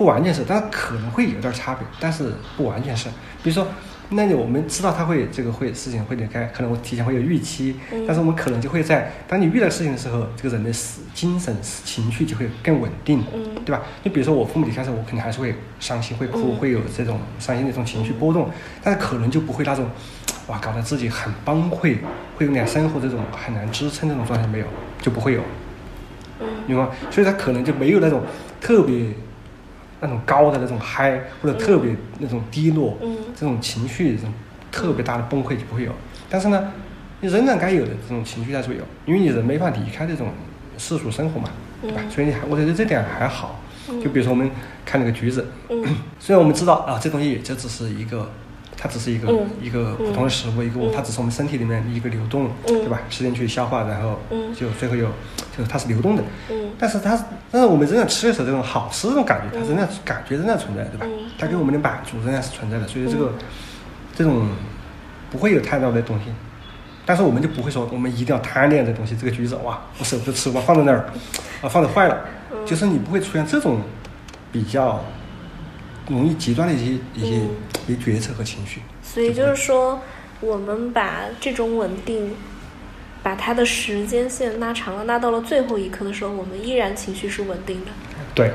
[0.00, 3.10] 不完全是，但可能会有点差别，但是不完全是。
[3.42, 3.66] 比如说，
[4.08, 13.82] 那你我们知道他会这个会事情会离开，可能我提前会有预期，嗯但是我们可能就会在当你遇到事情的时候，这个人的思精神情绪就会更稳定，嗯对吧？
[14.02, 18.48] 就比如说我父母离开时候，我肯定还是会伤心、会哭、嗯会有这种伤心的这种情绪波动，
[18.82, 19.86] 但是可能就不会那种，
[20.46, 21.98] 哇，搞得自己很崩溃，
[22.38, 24.66] 会有点生活这种很难支撑这种状态没有，
[25.02, 25.42] 就不会有。
[26.40, 26.90] 嗯明白吗？
[27.10, 28.22] 所以他可能就没有那种
[28.62, 29.08] 特别
[30.00, 34.32] 那种高的那种嗨，或者特别那种低落，嗯这种情绪这种
[34.72, 35.92] 特别大的崩溃就不会有。
[36.28, 36.72] 但是呢，
[37.20, 40.28] 你仍然该有的这种情绪还是会有，因为你人没法离开这种
[40.78, 41.50] 世俗生活嘛，
[41.82, 42.00] 对吧？
[42.04, 43.60] 嗯所以你还我觉得这点还好。
[43.88, 44.48] 嗯就比如说我们
[44.84, 45.84] 看那个橘子，嗯
[46.20, 48.30] 虽然我们知道啊，这东西也就只是一个，
[48.82, 49.46] 它只是一个、嗯。
[49.60, 50.90] 一个普通的食物，一个嗯。
[50.94, 52.80] 它只是我们身体里面一个流动，嗯。
[52.80, 52.98] 对吧？
[53.10, 54.54] 吃进去消化，然后嗯。
[54.54, 55.06] 就最后有，
[55.56, 56.22] 就是它是流动的。
[56.48, 56.70] 嗯。
[56.78, 57.10] 但是它，
[57.50, 61.04] 但是我们仍然吃的时候，这种好吃这种感觉，它嗯仍然感觉仍然存在，对吧？
[61.06, 61.30] 嗯？
[61.38, 63.20] 它给我们的满足仍然是存在的，所以这嗯。
[63.20, 63.32] 个
[64.16, 64.48] 这种
[65.30, 66.24] 不会有太多的东西。
[67.06, 71.06] 但是我们就不会说，我们一定要贪恋这东西，这个橘子哇，我舍不得吃，我放在那儿，
[71.60, 72.16] 啊，放着坏了，
[72.52, 72.64] 嗯。
[72.64, 73.80] 就是你不会出现这种
[74.52, 75.02] 比较
[76.10, 77.50] 容易极端的一些一些嗯
[77.88, 78.80] 一些决策和情绪。
[79.02, 80.00] 所以就是说，
[80.40, 82.34] 我们把这种稳定，
[83.22, 87.90] 把它的时间线拉长了，拉到了最后一刻的时候，我们依然情绪是稳定的。
[88.34, 88.52] 对，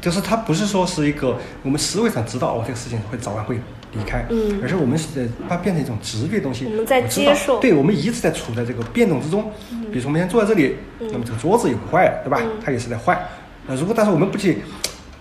[0.00, 3.56] 就是它不是说是一个我们思维上知道哦这个事情会早晚会
[3.92, 9.52] 离开，嗯而是我们是在把它变成一种直觉东西，我们在接受对，我们一直在处在这个变动之中。
[9.70, 12.38] 嗯比如说我们现在坐在这里，嗯那么这个桌子也会坏，对吧？
[12.42, 13.28] 嗯它也是在坏。
[13.66, 14.58] 那如果但是我们不去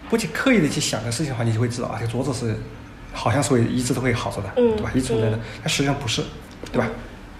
[0.09, 2.55] 不去刻意的去想这个事情的话，你就会知道啊，这个桌子是
[3.13, 4.91] 好像是会一直都会好着的，嗯对吧？
[4.93, 6.21] 一直存在的嗯，但实际上不是，
[6.71, 6.85] 对吧？
[6.87, 6.93] 嗯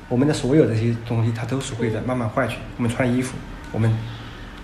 [0.10, 2.58] 我们的所有这些东西，它都是会在慢慢坏去。
[2.78, 3.36] 我们穿衣服，
[3.72, 3.98] 我们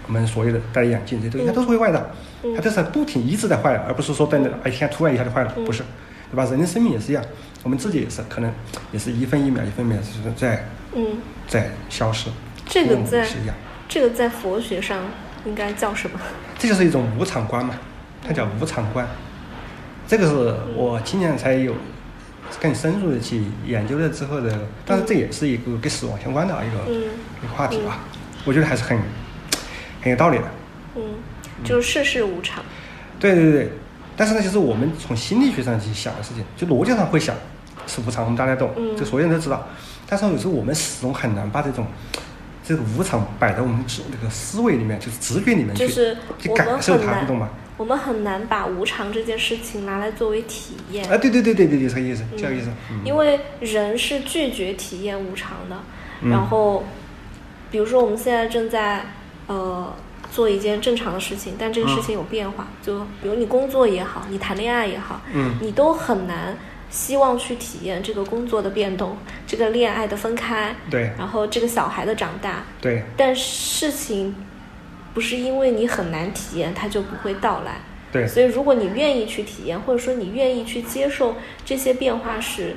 [0.05, 2.11] 我们所有的戴眼镜这些东西，它都是会坏的，
[2.43, 5.81] 嗯它都是在不停一直在坏的，而不是说在那哎一天突然一下就坏了，嗯不是，
[6.29, 6.43] 对吧？
[6.43, 7.23] 人的生命也是一样，
[7.63, 8.53] 我们自己也是可能
[8.91, 12.29] 也是一分一秒一分一秒就是在嗯，在消失，
[12.67, 13.55] 这个在是一样，
[13.87, 14.99] 这个在佛学上
[15.45, 16.19] 应该叫什么？
[16.59, 17.73] 这就是一种无常观嘛，
[18.25, 19.07] 它叫无常观。
[20.07, 21.73] 这个是我今年才有
[22.59, 27.03] 更深入的去研究了之后的，但是这也是一个跟死亡相关的一个、嗯
[27.41, 27.99] 一个话题吧，
[28.43, 28.97] 我觉得还是很
[30.01, 30.43] 很有道理的。
[30.95, 31.01] 嗯，
[31.63, 32.63] 就是世事无常。
[33.19, 33.71] 对对对，
[34.17, 37.35] 但是呢，就是我们从心理学上去想的事情，就逻辑上会想
[37.85, 39.67] 是无常，我们大家懂，嗯这所有人都知道。
[40.07, 41.85] 但是有时候我们始终很难把这种
[42.65, 47.47] 这个无常摆在我们这个思维里面，就是直觉里面去就是去感受它，你懂吗？
[47.79, 51.09] 我们很难把无常这件事情拿来作为体验。
[51.09, 52.69] 啊，对对对对对对，这个意思，这个意思。
[52.91, 55.77] 嗯因为人是拒绝体验无常的。
[56.21, 56.83] 嗯然后，
[57.71, 59.05] 比如说我们现在正在
[59.47, 59.95] 呃
[60.29, 66.57] 做一件正常的事情，但这个事情有变化，就比如你工作也好，你谈恋爱也好，嗯你都很难
[66.89, 69.15] 希望去体验这个工作的变动，
[69.47, 72.65] 这个恋爱的分开，对然后这个小孩的长大。
[72.81, 74.35] 对但事情
[75.19, 77.73] 不是因为你很难体验，它就不会到来。
[78.09, 82.73] 对所以，如果你愿意去体验，或者说你愿意去接受这些变化是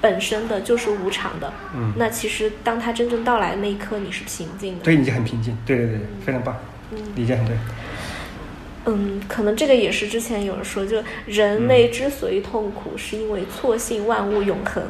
[0.00, 4.84] 本身的就是无常的，嗯那其实当它真正到来的那一刻，你是平静的。
[4.84, 5.54] 对，你就很平静。
[5.66, 6.56] 对对对，非常棒，
[6.92, 7.54] 嗯理解很对。
[8.86, 14.82] 嗯，可能这个也是之前有人说，就人类之所以痛苦，是因为错信万物永恒，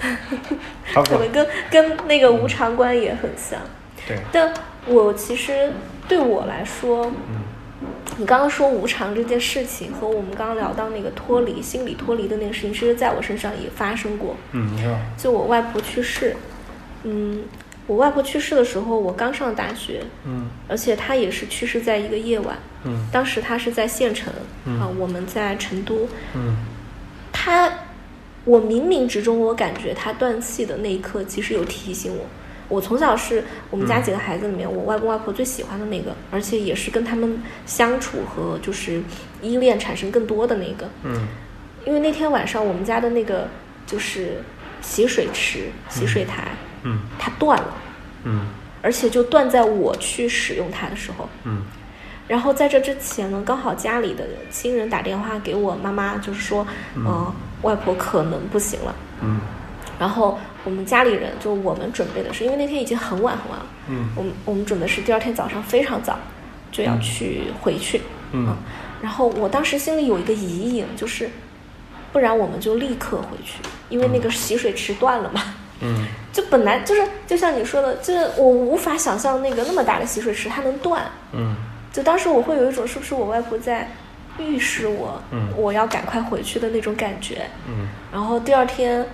[1.04, 3.60] 可能跟跟那个无常观也很像。
[4.08, 4.16] 对。
[4.32, 4.54] 但
[4.86, 5.72] 我其实
[6.08, 7.12] 对我来说，
[8.16, 14.36] 你刚刚说无常这件事情，和我们刚刚聊到那个脱离心理脱离的那个事情，其实在我身上也发生过。
[15.16, 16.36] 就我外婆去世，
[17.04, 17.44] 嗯。
[17.88, 24.32] 我外婆去世的时候，我刚上大学，嗯，而且她也是去世在一个夜晚，嗯，当时她是在县城，
[24.80, 26.56] 啊，我们在成都，嗯，
[27.32, 27.70] 她，
[28.44, 32.24] 我冥冥之中我感觉她断气的那一刻，其实有提醒我，
[32.68, 39.02] 我从小是我们家几个孩子里面，我外公外婆最喜欢的那个，而且也是跟他们相处和就是
[39.42, 41.28] 依恋产生更多的那个，嗯，
[41.84, 43.48] 因为那天晚上我们家的那个
[43.86, 44.42] 就是
[44.80, 46.48] 洗水池、洗水台。
[46.88, 47.74] 嗯，它断了，
[48.22, 48.46] 嗯，
[48.80, 51.64] 而且就断在我去使用它的时候，嗯，
[52.28, 59.40] 然后在这之前呢，刚好家里的亲人打电话给我妈妈，就是说，嗯，外婆可能不行了，嗯，
[59.98, 66.18] 然后我们家里人就我们准备的是，因为那天已经很晚很晚了，嗯，我们我们准备是第二天早上非常早
[66.72, 68.02] 就要去回去，
[68.32, 68.54] 嗯，
[69.00, 71.30] 然后我当时心里有一个疑影，就是
[72.12, 75.40] 不然我们就立刻回去，因为那个洗水池断了嘛。
[75.80, 81.04] 嗯， 就本来就是，就像你说的，就是我无法想象那个那么大的洗水池它能断。
[81.32, 81.54] 嗯，
[81.92, 83.90] 就当时我会有一种是不是我外婆在
[84.38, 87.42] 预示我，嗯，我要赶快回去的那种感觉。
[87.68, 89.06] 嗯，然后第二天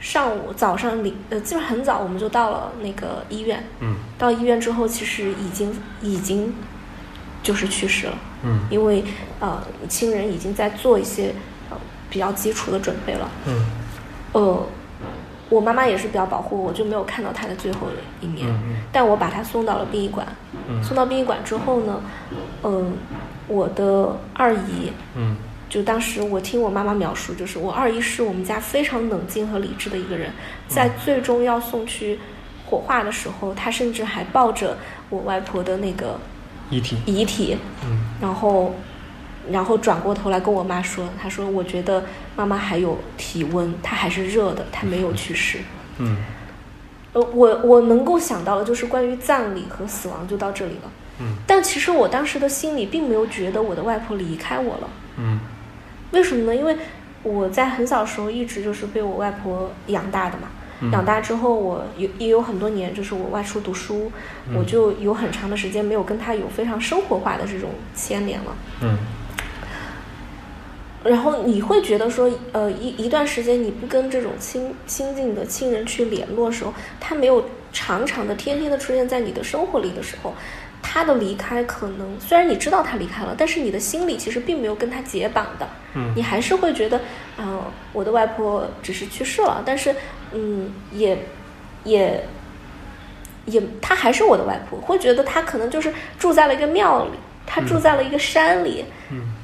[0.00, 3.62] 上午早上里呃，基本上很早我们就到了那个医院。
[3.80, 6.54] 嗯，到医院之后，其实已经已经
[7.42, 8.18] 就是去世了。
[8.42, 9.04] 嗯，因为
[9.40, 11.34] 呃，亲人已经在做一些
[11.70, 11.76] 呃
[12.08, 13.30] 比较基础的准备了。
[13.46, 13.66] 嗯，
[14.32, 14.66] 呃。
[15.50, 17.86] 我妈妈也是比较保护我，就没有看到她的最后
[18.20, 18.46] 一面。
[18.92, 20.26] 但我把她送到了殡仪馆。
[20.82, 22.02] 送到殡仪馆之后呢，
[22.64, 22.92] 嗯，
[23.46, 30.32] 我的二姨，嗯，就当时我听我妈妈描述，就是我二姨是我们家非常冷静和理智的一个人，
[30.66, 32.18] 在最终要送去
[32.66, 34.78] 火化的时候，她甚至还抱着
[35.10, 36.18] 我外婆的那个
[36.70, 38.74] 遗体，遗体，嗯，然后。
[39.50, 42.04] 然后转过头来跟我妈说：“她说我觉得
[42.36, 45.60] 妈妈还有体温，她还是热的，她没有去世。
[45.96, 46.18] ”嗯，
[47.14, 50.90] 呃，我我能够想到的就是关于葬礼和死亡就到这里了。
[51.20, 54.90] 嗯，但其实我当时的心里并没有觉得我的外婆离开我了。
[55.16, 55.40] 嗯，
[56.12, 56.54] 为什么呢？
[56.54, 56.76] 因为
[57.22, 60.48] 我在很小时候一直就是被我外婆养大的嘛。
[60.92, 64.12] 养大之后，我有也有很多年就是我外出读书，
[64.56, 68.56] 我就有很长的时间没有跟她有非常生活化的这种牵连了。
[68.82, 68.96] 嗯。
[71.02, 80.34] 然后你会觉得说，呃，一一段时间你不跟这种亲亲近的亲人去联络的时候，他没有常常的、天天的出现在你的生活里的时候，
[80.82, 86.98] 他的离开可能虽然你知道他离开了，但是你的心里其实并没有跟他解绑的，嗯，你还是会觉得，
[87.36, 89.94] 啊，我的外婆只是去世了，但是，
[90.32, 91.18] 嗯，也，
[91.84, 92.24] 也，
[93.46, 97.12] 也，她还是我的外婆，会觉得她可能就是住在了一个庙里。
[97.50, 98.84] 他住在了一个山里，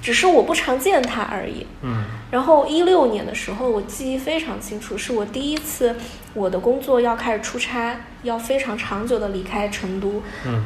[0.02, 1.66] 只是我不常见他而已。
[1.80, 5.96] 嗯，然后一六年的时候，我记忆非常清楚，是我第一次
[6.34, 10.22] 我的工作要开始出差，要非常长久的离开成都。
[10.44, 10.62] 嗯，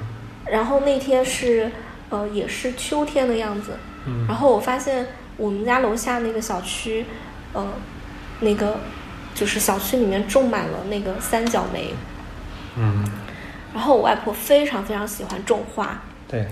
[0.51, 1.71] 然后那天是
[2.11, 3.73] 呃也是秋天的样子。
[4.07, 5.07] 嗯，然后我发现
[5.37, 7.05] 我们家楼下那个小区，
[7.53, 7.67] 呃，
[8.41, 8.79] 那个
[9.35, 11.91] 就是小区里面种满了那个三角梅。
[12.77, 13.05] 嗯，
[13.75, 16.01] 然后我外婆非常非常喜欢种花。
[16.27, 16.47] 对。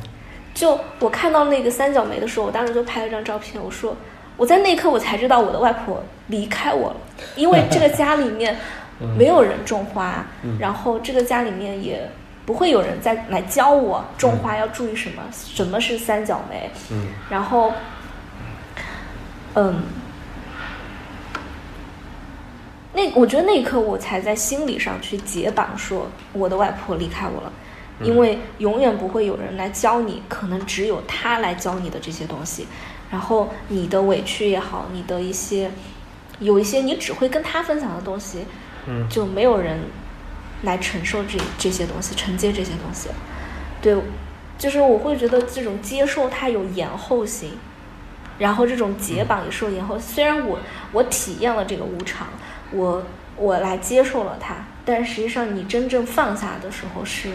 [0.54, 3.62] 就我看到那个三角梅的时候，我当时就拍了张照片。
[3.62, 3.94] 我说，
[4.38, 6.96] 我在那一刻我才知道我的外婆离开我了，
[7.36, 8.56] 因为这个家里面
[9.18, 10.24] 没有人种花，
[10.58, 12.10] 然后这个家里面也
[12.46, 16.70] 不会有人再来教我种花要注意什么，什么是三角梅。
[16.90, 17.72] 嗯，然后，
[19.54, 19.82] 嗯，
[22.94, 27.52] 那我觉得那一刻我才在心理上去解绑，说我的外婆离开我了。
[28.02, 32.68] 因为永远不会有人来教你，可能只有他来教你的这些东西。
[33.10, 35.70] 然后你的委屈也好，你的一些
[36.40, 38.44] 有一些你只会跟他分享的东西，
[38.86, 39.80] 嗯，就没有人
[40.62, 43.08] 来承受这这些东西，承接这些东西。
[43.80, 43.96] 对，
[44.58, 47.52] 就是我会觉得这种接受它有延后性，
[48.38, 49.98] 然后这种解绑也受延后。
[49.98, 50.58] 虽然我
[50.92, 52.28] 我体验了这个无常，
[52.70, 57.30] 我我来接受了它，但实际上你真正放下的时候是。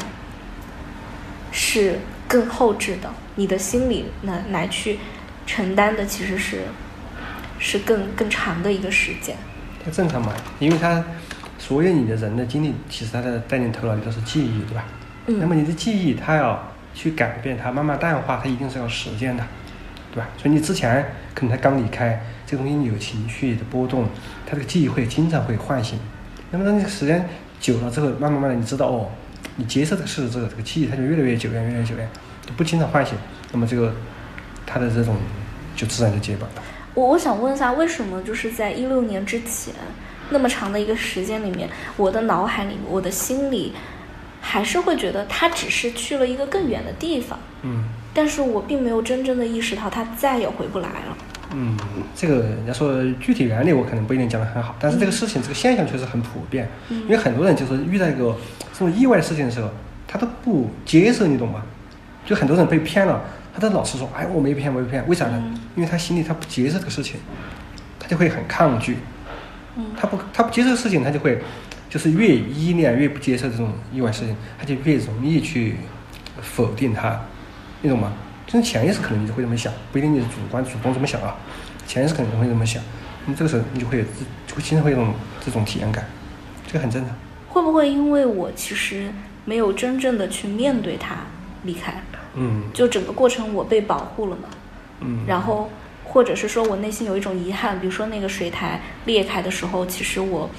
[1.53, 4.97] 是更后置的，你的心理来来去
[5.45, 6.62] 承担的其实是
[7.60, 9.36] 是更更长的一个时间。
[9.84, 11.03] 它正常嘛，因为他
[11.71, 14.84] 所有你的人的经历，其实他的在你头脑里都是记忆，对吧？
[15.27, 15.39] 嗯。
[15.39, 16.62] 那么你的记忆，它要
[16.93, 19.43] 去改变它，慢慢淡化，它一定是要时间的。
[20.12, 20.27] 对吧？
[20.38, 24.03] 所以你之前可能他刚离开，这个东西你有情绪的波动，
[24.45, 25.97] 他这个记忆会经常会唤醒。
[26.51, 27.25] 那么当你时间
[27.62, 29.10] 久了之后，慢慢慢的你知道哦，
[29.55, 32.05] 你接受这个事实之后，这个记忆它就越来越久远，越来越久远，
[32.45, 33.17] 就不经常唤醒。
[33.53, 33.93] 那么这个
[34.65, 35.15] 它的这种
[35.73, 36.51] 就自然就结巴了。
[36.95, 39.73] 我我想问一下，为什么就是在一六年之前
[40.31, 43.73] 那么长的一个时间里面，我的脑海里，我的心里
[44.41, 51.17] 还是会觉得他只是去了一个更远的地方，嗯但是我并没有真正的意识到他再也回不来了。
[51.53, 51.77] 嗯，
[52.15, 58.35] 这个人家说具体原理我可能不一定讲得很好，但是这个事情这个现象确实很普遍，因为很多人就是遇到一个
[58.73, 59.69] 这种意外的事情的时候，
[60.07, 61.61] 他都不接受，你懂吗？
[62.25, 63.21] 就很多人被骗了，
[63.53, 65.43] 他都老是说，哎，我没骗，我没骗，为啥呢？
[65.75, 67.19] 因为他心里他不接受这个事情，
[67.99, 68.97] 他就会很抗拒，
[69.75, 71.41] 嗯他不他不接受事情，他就会
[71.89, 75.77] 就是越依恋越不接受这种意外事情，他就越容易去
[76.41, 77.19] 否定他，
[77.81, 78.13] 你懂吗？
[78.47, 81.36] 就是潜意识可能你就会这么想，不一定你是主观主动这么想啊，
[81.88, 82.84] 潜意识可能会这么想，
[83.25, 85.13] 那么这个时候你就会有自就会经常会有这种
[85.45, 86.05] 这种体验感，
[86.67, 87.15] 这个很正常。
[87.47, 89.10] 会不会因为我其实
[89.45, 91.15] 没有真正的去面对他
[91.63, 92.01] 离开，
[92.36, 94.49] 嗯就整个过程我被保护了嘛？
[95.01, 95.69] 嗯，然后
[96.12, 100.50] 或者是说我内心有一种遗憾，比如说那个水台裂开的时候，其实我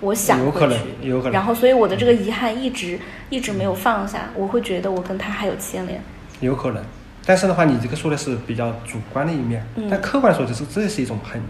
[0.00, 1.32] 我想有可能，有可能。
[1.32, 6.02] 然后所以我的这个遗憾一直一直没有放下，我会觉得我跟他还有牵连。
[6.40, 6.82] 有可能，
[7.26, 9.86] 但是的话，你这个说的是比较主观的一面，嗯。
[9.90, 11.40] 但客观说就是这是一种很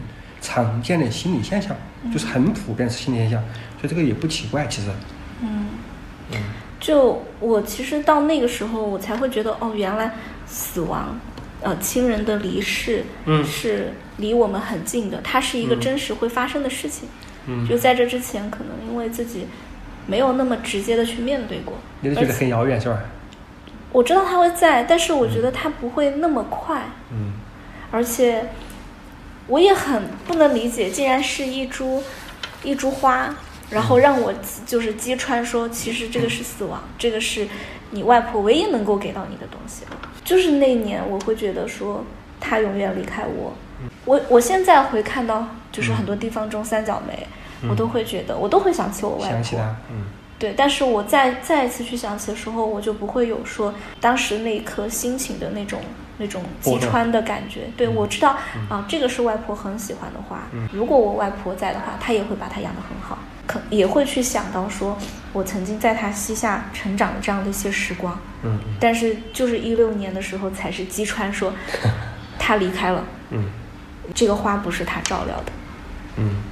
[0.40, 1.76] 常见的心理现象，
[2.12, 3.40] 就是很普遍的心理现象，
[3.80, 4.88] 所以这个也不奇怪，其实。
[5.40, 5.66] 嗯，
[6.32, 6.38] 嗯。
[6.80, 10.12] 就我其实到那个时候，我才会觉得哦，原来
[10.46, 11.16] 死亡，
[11.62, 13.44] 呃，亲人的离世，嗯。
[13.44, 15.80] 是离我们很近的，它是一个嗯。
[15.80, 17.08] 真实会发生的事情。
[17.46, 19.46] 嗯，就在这之前，可能因为自己
[20.06, 23.00] 没有那么直接的去面对过，你就觉得很遥远是吧？
[23.90, 27.32] 我知道他会在，但是我觉得他不会那么快，嗯。
[27.90, 28.48] 而且
[29.48, 32.02] 我也很不能理解，竟然是一株
[32.62, 33.34] 一株花，
[33.72, 34.32] 然后让我
[34.66, 37.48] 就是击穿说，其实这个是死亡，这个是
[37.90, 39.84] 你外婆唯一能够给到你的东西。
[40.24, 42.04] 就是那一年，我会觉得说，
[42.40, 43.52] 她永远离开我。
[44.04, 47.26] 我我现在回看到，就是很多地方种三角梅，
[47.68, 49.28] 我都会觉得，我都会想起我外婆。
[49.28, 50.04] 想起他，嗯
[50.38, 55.80] 对，但是我再再一次去想起的时候，我就不会有说当时那一刻心情的那种
[56.18, 57.62] 那种击穿的感觉。
[57.76, 58.36] 对，嗯我知道
[58.68, 60.42] 啊，这个是外婆很喜欢的花。
[60.52, 63.18] 嗯如果我外婆在的话，她也会把它养得很好，
[63.52, 64.96] 可也会去想到说
[65.32, 68.18] 我曾经在他膝下成长的这样的一些时光。
[68.44, 71.52] 嗯但是就是一六年的时候，才是击穿说
[72.38, 73.44] 他离开了，嗯
[74.14, 75.52] 这个花不是他照料的。
[76.16, 76.42] 嗯，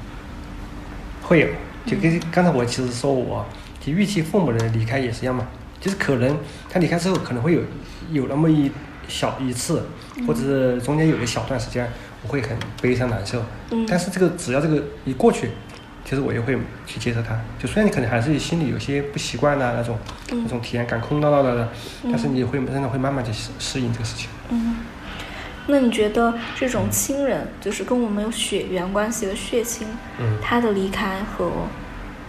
[1.22, 1.48] 会有，
[1.86, 3.44] 就跟刚才我其实说我
[3.80, 5.46] 就预期父母的离开也是一样嘛，
[5.80, 7.60] 就是可能他离开之后可能会有
[8.12, 8.70] 有那么一
[9.08, 9.84] 小一次，
[10.26, 11.90] 或者是中间有一小段时间
[12.22, 15.50] 我会很悲伤难受，嗯但是这个只要这个一过去，
[16.04, 17.38] 其实我也会去接受它。
[17.58, 19.98] 就虽然你可能还是心里有些不习惯呐、那种、
[20.32, 20.42] 嗯。
[20.42, 21.68] 那种体验感空落落的，
[22.04, 24.28] 但是你会真的会慢慢去适适应这个事情。
[24.48, 24.76] 嗯，
[25.66, 29.86] 那你觉得这种亲人，就是跟我们有血缘关系的血亲，
[30.18, 30.38] 嗯。
[30.42, 31.50] 他的离开和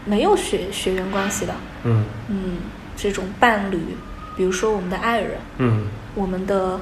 [0.05, 1.53] 没有血血缘关系的，
[1.83, 2.05] 嗯。
[2.27, 2.57] 嗯，
[2.95, 3.79] 这种伴侣，
[4.35, 5.87] 比如说我们的爱人，嗯。
[6.13, 6.79] 我们的，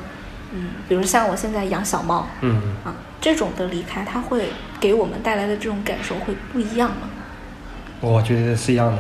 [0.51, 7.09] 嗯，比如像我现在养小猫嗯，啊，这种的离开，它会给我们带来的这种感受会不一样吗？
[8.01, 8.99] 我觉得是一样的。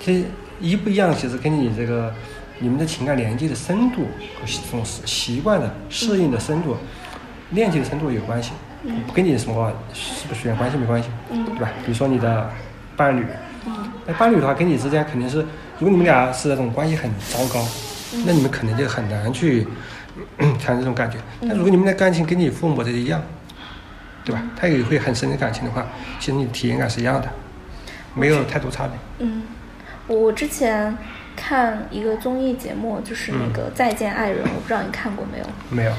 [0.00, 0.24] 其实
[0.60, 2.12] 一不一样，其实跟你这个
[2.58, 6.76] 你们的情感连接的深度和这种习习惯的适应的深度、
[7.50, 8.50] 链接的深度有关系，
[9.06, 11.44] 不跟你什么是不是血缘关系没关系，嗯。
[11.44, 11.70] 对吧？
[11.84, 12.50] 比如说你的
[12.96, 13.24] 伴侣，
[13.66, 13.88] 嗯。
[14.06, 15.38] 那伴侣的话跟你之间肯定是，
[15.78, 17.64] 如果你们俩是那种关系很糟糕，
[18.26, 19.66] 那你们可能就很难去
[20.58, 21.18] 产生这种感觉。
[21.40, 23.22] 但如果你们的感情跟你父母的一样，
[24.24, 24.42] 对吧？
[24.56, 25.86] 他也会很深的感情的话，
[26.20, 27.28] 其实你体验感是一样的，
[28.14, 28.96] 没有太多差别。
[29.18, 29.42] 嗯，
[30.06, 30.96] 我我之前
[31.34, 35.44] 看一个综艺节目，就是那个《再见爱人》，我不知道你看过没有？
[35.70, 35.92] 没有，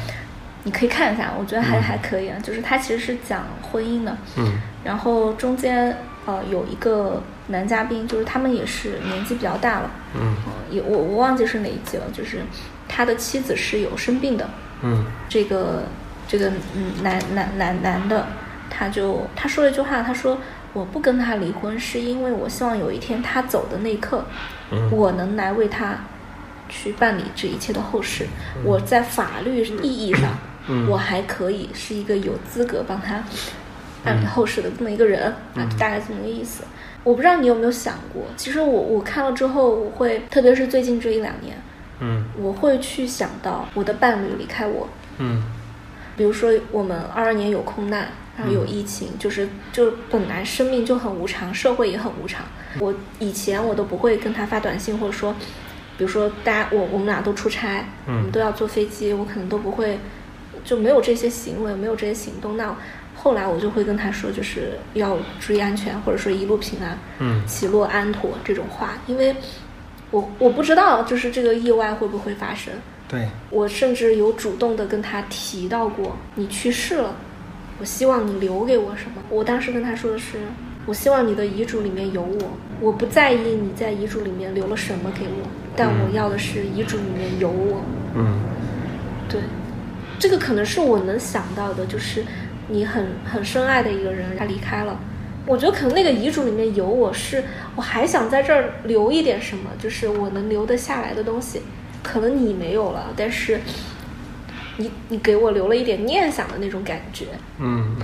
[0.63, 1.81] 你可以看一下，我觉得还、嗯。
[1.81, 2.37] 还可以啊。
[2.41, 4.59] 就是它其实是讲婚姻的，嗯。
[4.83, 10.35] 然后中间呃有一个男嘉宾，就是他们也是年纪比较大了，嗯。
[10.45, 12.41] 嗯、也我我忘记是哪一集了，就是
[12.87, 14.49] 他的妻子是有生病的，
[14.81, 15.05] 嗯。
[15.27, 15.83] 这个
[16.33, 18.25] 这个嗯男男男男的，
[18.67, 20.35] 他就他说了一句话，他说
[20.73, 24.25] 我不跟他离婚，是因为我希望有一天他走的那一刻，
[24.71, 24.89] 嗯。
[24.91, 25.95] 我能来为他
[26.67, 28.25] 去办理这一切的后事。
[28.63, 30.35] 我在法律意义上，
[30.67, 30.89] 嗯。
[30.89, 33.23] 我还可以是一个有资格帮他
[34.03, 35.61] 办理后事的这么一个人、嗯。
[35.61, 36.63] 啊，大概这么个意思。
[37.03, 41.55] 我不知道你有没有想过，其实我我看了之后，我会特别是最近这一两年，
[41.99, 42.25] 嗯。
[42.39, 45.43] 我会去想到我的伴侣离开我，嗯
[46.15, 48.07] 比如说我们二二年有空难，
[48.37, 52.45] 然后有疫情，就是就本来生命就很无常，社会也很无常。
[52.79, 55.33] 我以前我都不会跟他发短信，或者说，
[55.97, 59.99] 比如说大家我我们俩都出差，嗯我们都要坐飞机，我可能都不会，
[60.63, 62.57] 就没有这些行为，没有这些行动。
[62.57, 62.75] 那
[63.15, 69.35] 后来我就会跟他说，就是要注意安全，或者说一路平安，嗯起落安妥这种话，因为
[70.11, 72.73] 我我不知道就是这个意外会不会发生。
[73.13, 77.15] 对，我甚至有主动的跟他提到过，你去世了，
[77.79, 79.21] 我希望你留给我什么。
[79.29, 80.39] 我当时跟他说的是，
[80.87, 87.83] 我希望你的遗嘱里面有我，我不在意你在遗嘱里面留了什么给我，但我要的是遗嘱里面有我。
[88.15, 88.39] 嗯
[89.29, 89.39] 对，
[90.17, 92.25] 这个可能是我能想到的，就是
[92.67, 94.99] 你很很深爱的一个人，他离开了。
[95.45, 97.43] 我觉得可能那个遗嘱里面有我是，
[97.75, 101.61] 我还想在这儿留一点什么，就是我能留得下来的东西，
[102.03, 103.59] 可能你没有了，但是
[104.77, 107.27] 你你给我留了一点念想的那种感觉。
[107.59, 107.95] 嗯，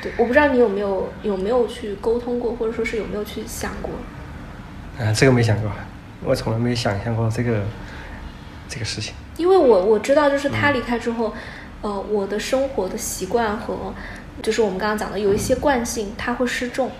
[0.00, 3.90] 对，我不知道你有没有有没有去沟通过，或者说是有没有去想过。
[4.98, 5.70] 啊，这个没想过，
[6.24, 7.62] 我从来没想象过这个
[8.68, 9.12] 这个事情。
[9.36, 11.34] 因为我我知道，就是他离开之后，
[11.82, 13.92] 呃，我的生活的习惯和
[14.42, 16.90] 就是我们刚刚讲的有一些惯性，它会失重，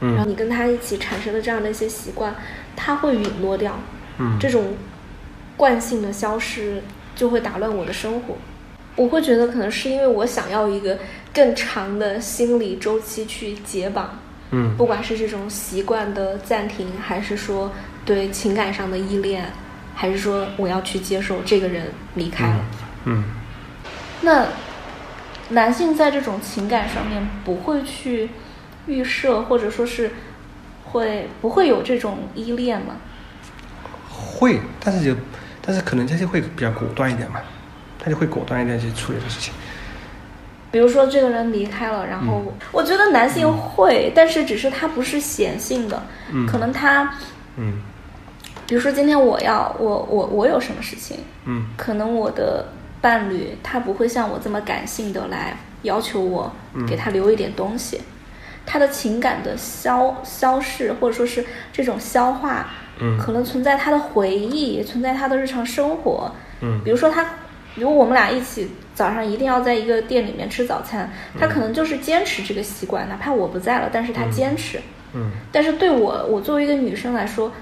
[0.00, 2.34] 嗯然后嗯你跟他一起产生的这样的一些习惯，
[2.74, 3.78] 它会陨落掉，
[4.18, 4.74] 嗯这种
[5.58, 6.82] 惯性的消失
[7.14, 8.36] 就会打乱我的生活。
[8.96, 10.98] 我会觉得可能是因为我想要一个
[11.34, 14.18] 更长的心理周期去解绑，
[14.52, 17.70] 嗯不管是这种习惯的暂停，还是说
[18.04, 19.52] 对情感上的依恋，
[19.94, 22.64] 还是说我要去接受这个人离开了。
[23.04, 23.24] 嗯
[24.22, 24.46] 那
[25.50, 28.30] 男性在这种情感上面不会去
[28.86, 30.10] 预设，或者说是
[30.86, 32.96] 会不会有这种依恋吗？
[34.10, 35.20] 会，但是就
[35.68, 37.42] 但是可能他就会比较果断一点嘛，
[37.98, 39.52] 他就会果断一点去处理这个事情。
[40.70, 42.42] 比如说这个人离开了，然后
[42.72, 46.02] 我觉得男性会，但是只是他不是显性的，
[46.32, 46.46] 嗯。
[46.46, 47.12] 可能他，
[47.56, 47.82] 嗯。
[48.66, 51.66] 比如说今天我要我我我有什么事情，嗯。
[51.76, 52.68] 可能我的
[53.02, 56.86] 伴侣他不会像我这么感性的来要求我嗯。
[56.86, 58.00] 给他留一点东西，
[58.64, 63.18] 他的情感的消消逝或者说是这种消化，嗯。
[63.18, 66.30] 可能存在他的回忆，存在他的日常生活，
[66.60, 66.80] 嗯。
[66.84, 67.24] 比如说他，
[67.74, 74.80] 比如我们俩一起早上一定要在一个店里面吃早餐，他可能就是坚持这个习惯，哪怕我不在了，但是他坚持。
[75.14, 75.30] 嗯。
[75.50, 77.52] 但是对我，我作为一个女生来说，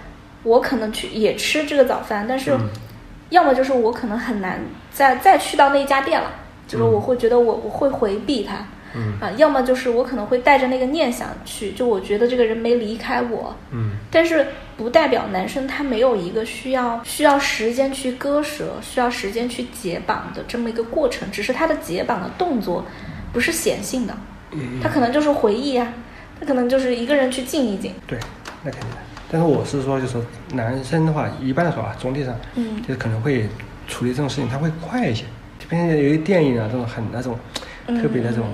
[0.43, 2.69] 我可能去也吃这个早饭，但是嗯。
[3.31, 4.61] 要么就是我可能很难
[4.93, 6.31] 再再去到那一家店了，
[6.69, 8.65] 就是我会觉得我我会回避它。
[8.97, 9.13] 嗯。
[9.21, 13.93] 啊，要么就是我可能会带着那个念想去，就我觉得这个人没离开我，嗯。
[14.11, 22.85] 但是不代表男生他没有一个需要需要时间去割舍、需要时间去解绑的这么一个过程，只是他的解绑的动作
[23.33, 24.17] 不是显性的，
[24.53, 25.93] 嗯，他可能就是回忆啊，
[26.41, 28.19] 他可能就是一个人去静一静，对，
[28.63, 28.97] 那肯定的。
[29.29, 30.19] 但是我是说，就是
[30.53, 32.81] 男生的话，一般来说啊，总体上，嗯。
[32.83, 33.49] 就是可能会
[33.89, 35.25] 处理这种事情，他会快一些。
[35.59, 38.47] 就比如有些电影啊，这种很那种嗯特别那种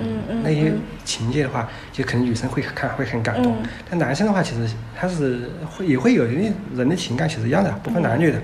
[0.43, 3.69] 那些嗯情节的话，就可能女生会看会很感动嗯。
[3.89, 4.67] 但男生的话，其实
[4.99, 8.39] 他是会也会有人人的情感其实一样的，不分男女的。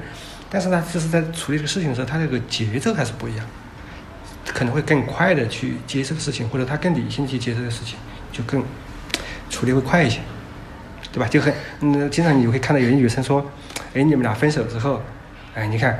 [0.51, 3.47] 但是呢，就是在处理这个事情的时候，他这个节奏还是不一样，
[4.47, 7.97] 可能会更快的去接这个事情，或者他更理性去接受的事情，
[8.33, 8.63] 就更
[9.51, 10.21] 处理会快一些。
[11.11, 11.27] 对吧？
[11.27, 13.45] 就很嗯，经常你会看到有些女生说，
[13.95, 15.01] 哎，你们俩分手之后，
[15.55, 15.99] 哎，你看，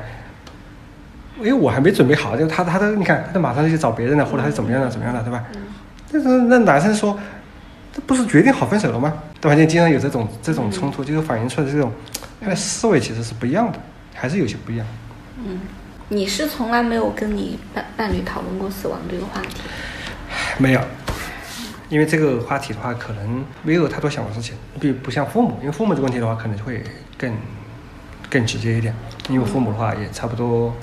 [1.39, 5.43] 因为我还没准备好，就他他都你看，他都马上就去找别人了，或者他是怎么样了怎么样的，对吧？
[6.11, 7.17] 但是那男生说，
[7.93, 9.13] 这不是决定好分手了吗？
[9.39, 9.55] 对吧？
[9.55, 11.91] 就经常有这种这种冲突，就是反映出来这种
[12.41, 13.79] 他的思维其实是不一样的，
[14.13, 14.85] 还是有些不一样。
[15.37, 15.59] 嗯，
[16.09, 19.61] 你是从来没有跟你伴伴侣讨论过死亡这个话题，
[20.57, 20.81] 没有，
[21.89, 26.83] 因为这个话题的话，可能没有太多想的事情，不不像父母，因为父母这个问题的话，可能就会
[27.17, 27.33] 更
[28.29, 28.93] 更直接一点，
[29.29, 30.73] 因为父母的话也差不多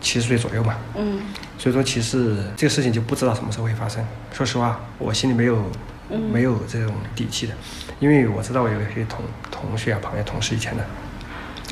[0.00, 1.20] 七十岁左右嘛，嗯。
[1.58, 4.04] 所以说其实这个事情就不知道什么时候会发生。
[4.32, 5.70] 说实话，我心里没有
[6.10, 6.20] 嗯。
[6.32, 7.54] 没有这种底气的，
[7.98, 10.84] 因为我知道我有一些同同学啊、朋友、同事以前的，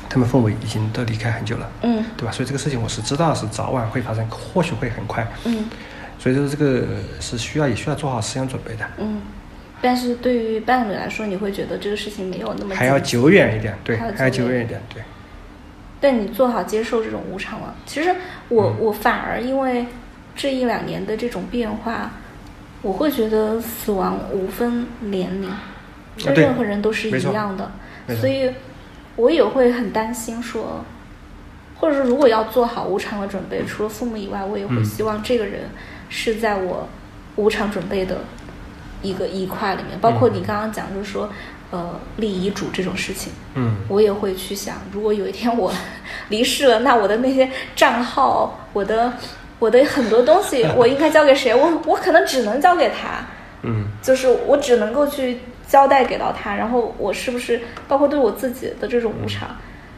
[0.09, 2.03] 他们父母已经都离开很久了，嗯。
[2.17, 2.31] 对吧？
[2.31, 5.27] 所以这个事情我是知道是早晚会发生，或许会很快。
[5.45, 5.65] 嗯。
[6.21, 6.83] 所以说这个
[7.21, 9.21] 是需要也需要做好思想准备的，嗯，
[9.81, 15.01] 但是对于伴侣来说，你会觉得这个事情没有那么还要久远一点，对，还要久远一点，对，
[16.01, 17.75] 但你做好接受这种无常了。
[17.85, 18.15] 其实
[18.47, 18.75] 我、嗯。
[18.79, 19.85] 我反而因为
[20.35, 22.11] 这一两年的这种变化，
[22.81, 25.51] 我会觉得死亡无分年龄，
[26.17, 27.69] 对任何人都是一样的，
[28.15, 28.49] 所以
[29.17, 30.85] 我也会很担心说，
[31.77, 35.63] 或者说如果要做好无偿的准备，除了父母以外，我也会希望这个人
[36.07, 36.87] 是在我
[37.35, 38.19] 无偿准备的
[39.01, 39.99] 一个一块里面。
[39.99, 41.29] 包括你刚刚讲，就是说，
[41.71, 45.71] 呃，立遗嘱这种事情，嗯我也会去想，如果有一天我
[46.29, 49.13] 离世了，那我的那些账号，我的
[49.59, 51.53] 我的很多东西，我应该交给谁？
[51.53, 53.25] 我我可能只能交给他。
[53.61, 59.55] 嗯就是我只能够去交代给到他，然后我是不是包括对我自己的这种无常，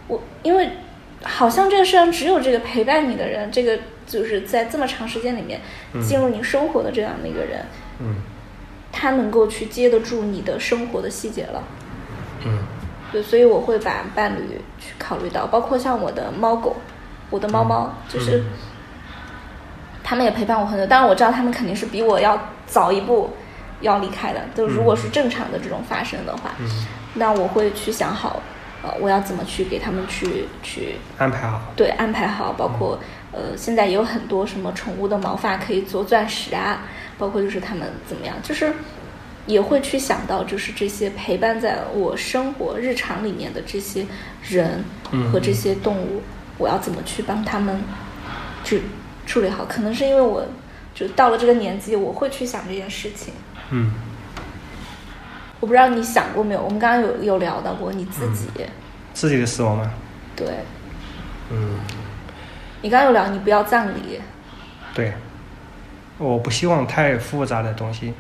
[0.08, 0.68] 我因为
[1.22, 5.62] 好像这个世上只有这个陪伴你的人，这个就是在这么长时间里面
[6.02, 7.64] 进入你生活的这样的一个人，
[8.00, 8.16] 嗯
[8.92, 11.64] 他能够去接得住你的生活的细节了。
[12.46, 12.60] 嗯
[13.12, 16.78] 对，所以我会把伴侣去考虑到，包括像我的猫狗，
[17.30, 18.46] 我的猫猫，就是嗯
[20.04, 20.88] 他们也陪伴我很久。
[20.88, 23.30] 当然我知道他们肯定是比我要早一步
[23.82, 24.42] 要离开的。
[24.56, 26.68] 就如果是正常的这种发生的话，嗯，
[27.16, 28.42] 那我会去想好，
[28.82, 31.62] 呃，我要怎么去给他们去去安排好。
[31.76, 32.98] 对安排好，包括
[33.34, 36.84] 呃，现在也有很多什么宠物的毛发可以做钻石啊，
[37.22, 38.74] 包括就是他们怎么样，就是
[39.46, 44.04] 也会去想到，就是这些陪伴在我生活日常里面的这些
[44.50, 44.84] 人
[45.32, 46.24] 和这些动物，
[46.58, 47.80] 我要怎么去帮他们
[48.64, 48.82] 去
[49.28, 49.64] 处理好？
[49.66, 50.44] 可能是因为我
[50.96, 53.32] 就到了这个年纪，我会去想这件事情。
[53.70, 53.94] 嗯
[55.60, 56.64] 我不知道你想过没有？
[56.64, 58.48] 我们刚刚有有聊到过你自己，
[59.14, 59.94] 自己的死亡吗？
[60.36, 60.48] 对
[61.52, 61.78] 嗯，
[62.82, 64.20] 你刚刚有聊你不要葬礼，
[64.96, 65.14] 对，
[66.22, 68.14] 我不希望太复杂的东西，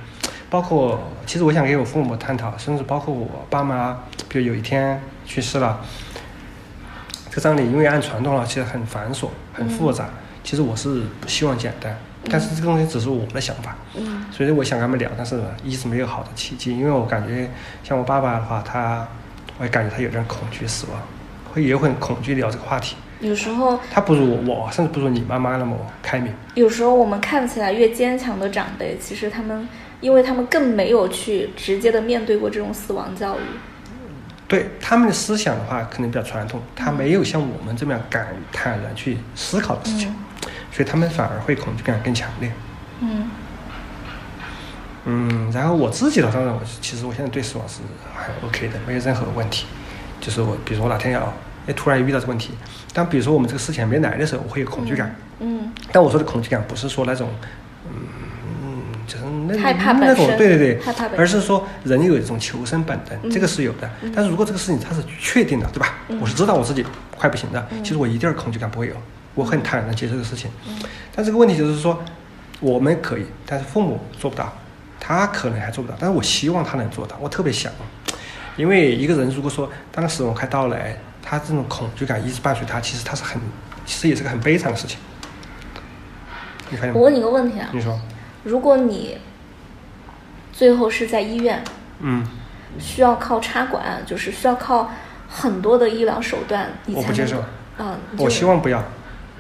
[0.49, 5.79] 包括其实我想给我父母探讨，甚至包括我爸妈，比如有一天去世了，
[7.29, 10.09] 这个葬礼因为按传统了，其实很繁琐、很复杂。
[10.43, 11.95] 其实我是不希望简单，
[12.27, 17.47] 但是这个东西只是我的想法，嗯所以我想跟他们聊，但是一直没有好的契机，因为我感觉
[17.83, 19.07] 像我爸爸的话，他
[19.59, 20.99] 我也感觉他有点恐惧死亡，
[21.53, 22.95] 会也会很恐惧聊这个话题。
[23.22, 26.34] 有时候他不如我，甚至不如你妈妈那么开明。
[26.55, 29.67] 有时候我们看起来越坚强的长辈，其实他们，
[30.01, 33.41] 因为他们更没有去直接的面对过这种死亡教育。
[34.47, 40.13] 对他们的思想的话，可能比较传统，他没有像我们这么样敢坦然去思考的事情，
[40.72, 42.51] 所以他们反而会恐惧感更强烈。
[42.99, 43.30] 嗯
[45.05, 47.80] 嗯，然后我自己的当然，我其实我现在对死亡是
[48.13, 49.65] 很 OK 的，没有任何问题。
[50.19, 51.34] 就是我，比如说我哪天要，
[51.68, 52.51] 哎，突然遇到这个问题，
[52.93, 55.16] 但比如说我们这个事情还没来的时候，我会有恐惧感。
[55.39, 57.30] 嗯但我说的恐惧感不是说那种，
[57.89, 60.82] 嗯，就是那害怕本那种，对对对。
[60.82, 63.30] 害怕，而是说人有一种求生本能，嗯。
[63.32, 63.89] 这个是有的。
[64.16, 65.95] 但是如果这个事情它是确定的，对吧？
[66.09, 66.20] 嗯。
[66.22, 66.86] 我是知道我自己
[67.18, 67.84] 快不行的，嗯。
[67.84, 68.95] 其实我一点儿恐惧感不会有，
[69.36, 70.49] 我很坦然的接受这个事情。
[70.68, 70.76] 嗯。
[71.16, 72.03] 但这个问题就是说，
[72.59, 74.51] 我们可以，但是父母做不到，
[74.99, 77.72] 他可能还做不到，但是我希望他能做到，我特别想，
[78.55, 80.95] 因为一个人如果说当时我快到来，
[81.32, 83.39] 他这种恐惧感一直伴随他，其实他是很，
[83.86, 84.99] 其实也是个很悲惨的事情。
[86.69, 86.93] 你发现？
[86.93, 87.97] 我问你个问题啊，你说，
[88.43, 89.17] 如果你
[90.51, 91.63] 最后是在医院，
[92.01, 92.27] 嗯，
[92.77, 94.91] 需要靠插管，就是需要靠
[95.29, 97.43] 很多的医疗手段，你才能我不接受够。
[97.86, 98.84] 啊，我希望不要。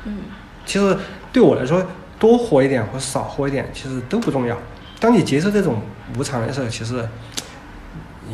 [0.05, 0.19] 嗯
[0.65, 0.97] 其实
[1.33, 1.85] 对我来说，
[2.17, 4.57] 多活一点或少活一点，其实都不重要。
[4.97, 5.81] 当你接受这种
[6.17, 7.05] 无常的时候，其实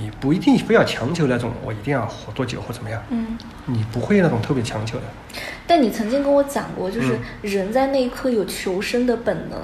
[0.07, 3.37] 你不一定非要强求那种我一定要活多久或怎么样，嗯。
[3.65, 5.03] 你不会那种特别强求的。
[5.67, 9.59] 但你曾经跟我讲过，就是嗯人在那一刻有求生的本能。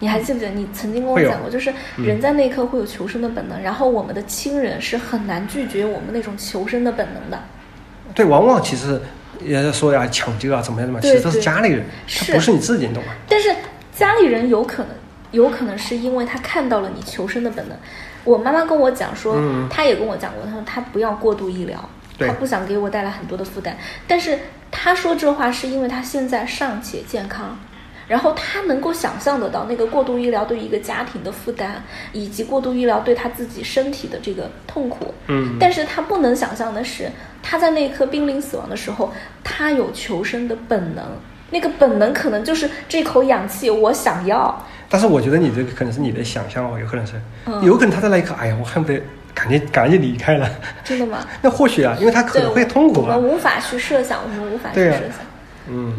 [0.00, 7.42] 你还记不记得你曾经跟我讲过，就是嗯人在那一刻会有求生的本能，然后我们的亲人是很难拒绝我们那种求生的本能的。
[8.14, 9.00] 对，往往其实
[9.42, 13.12] 人家说呀抢救啊，怎么样怎么样，其实都是家里人，是他不是你自己，你懂吗？
[13.26, 13.48] 但是
[13.94, 14.92] 家里人有可能，
[15.30, 17.78] 有可能是因为他看到了你求生的本能。
[18.28, 21.78] 我妈妈跟我讲说，嗯她也跟我讲过，她说她不要过度医疗，
[22.18, 23.74] 她不想给我带来很多的负担。
[24.06, 24.38] 但是
[24.70, 27.58] 她说这话是因为她现在尚且健康，
[28.06, 35.14] 然后她能够想象得到那个过度医疗对于一个家庭的负担，以及过度医疗对她自己身体的这个痛苦。
[35.28, 37.10] 嗯，但是她不能想象的是，
[37.42, 39.10] 她在那一刻濒临死亡的时候，
[39.42, 41.04] 她有求生的本能。
[41.50, 44.62] 那个本能可能就是这口氧气，我想要。
[44.88, 47.14] 但是我觉得你这个可能是你的想象哦，有可能是，
[47.46, 49.00] 嗯有可能他在那一刻，哎呀，我恨不得
[49.34, 50.48] 赶紧赶紧离开了。
[50.82, 51.26] 真的吗？
[51.42, 53.30] 那或许啊，因为他可能会痛苦啊我们。
[53.30, 55.10] 无法去设想，我们无法去设想。
[55.68, 55.92] 嗯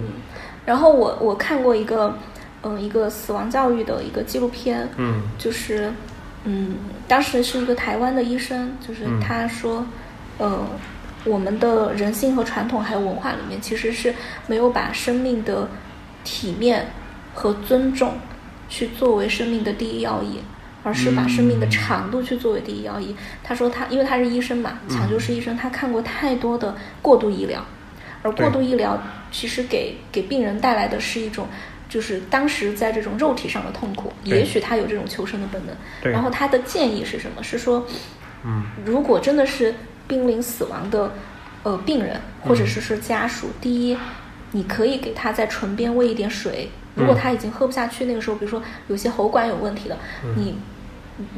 [0.65, 2.13] 然后我我看过一个，
[2.63, 5.91] 嗯、一个死亡教育的一个纪录片，嗯就是，
[6.43, 6.75] 嗯，
[7.07, 9.85] 当时是一个台湾的医生，就是嗯他说，
[10.37, 10.67] 呃，
[11.25, 14.13] 我们的人性和传统还有文化里面，其实是
[14.47, 15.67] 没有把生命的
[16.23, 16.87] 体面
[17.33, 18.13] 和尊重
[18.69, 20.39] 去作为生命的第一要义。
[20.81, 23.13] 而是把生命的嗯长度去作为第一要义。
[23.43, 27.61] 他说他，因为他是医生嘛，嗯抢救是医生，他看过太多的过度医疗，
[28.21, 28.97] 而过度医疗
[29.29, 31.45] 其实给给病人带来的是一种。
[31.89, 35.75] 就是当时在这种肉体上的痛苦，也许他有这种求生的本能。
[36.13, 37.43] 然后他的建议是什么？
[37.43, 37.85] 是说，
[38.45, 39.75] 嗯，如果真的是
[40.07, 41.11] 濒临死亡的，
[41.63, 43.97] 呃，病人或者是说家属，第一，
[44.51, 46.69] 你可以给他在唇边喂一点水。
[46.99, 49.97] 如果他已经喝不下去，那个时候，比如说有些喉管有问题的，
[50.35, 50.55] 你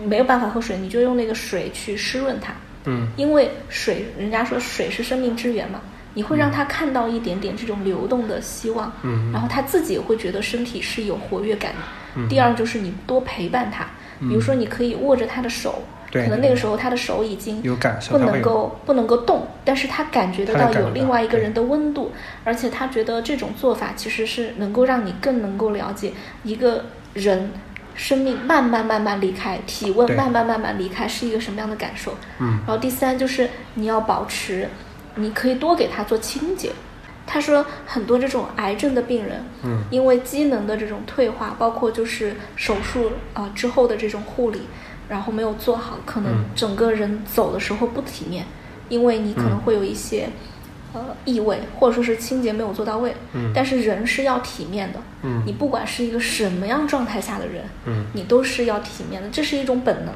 [0.03, 2.53] 没有办法喝水，你就用那个水去湿润它。
[2.85, 5.79] 嗯，因为水，人家说水是生命之源嘛。
[6.13, 12.27] 你会让他看到一点点这种流动的希望，嗯，然后他自己也会觉得身体是有活跃感的。
[12.27, 13.85] 第二就是你多陪伴他，
[14.19, 22.11] 比如说你可以握着他的手，可能那个时候他的手已经有感受，不能够不能够动，但是他感觉得到有另外一个人的温度，
[22.43, 27.51] 而且他觉得这种做法其实是能够让你更能够了解一个人
[27.95, 32.15] 生命慢慢慢慢离开，体温慢慢慢慢离开是一个什么样的感受。
[32.39, 34.67] 嗯，然后第三就是你要保持。
[35.15, 36.71] 你可以多给他做清洁。
[37.27, 44.61] 他说，很多这种癌症的病人，嗯，因为机能的这种退化，包括就是手术啊之后的这种护理，
[45.11, 48.45] 然后没有做好，可能整个人走的时候不体面，
[48.87, 50.29] 因为你可能会有一些
[50.93, 53.13] 呃异味，或者说是清洁没有做到位。
[53.33, 54.99] 嗯，但是人是要体面的。
[55.23, 60.15] 嗯，你不管是一个什么样状态下的人，嗯，你都是要体面的，这是一种本能。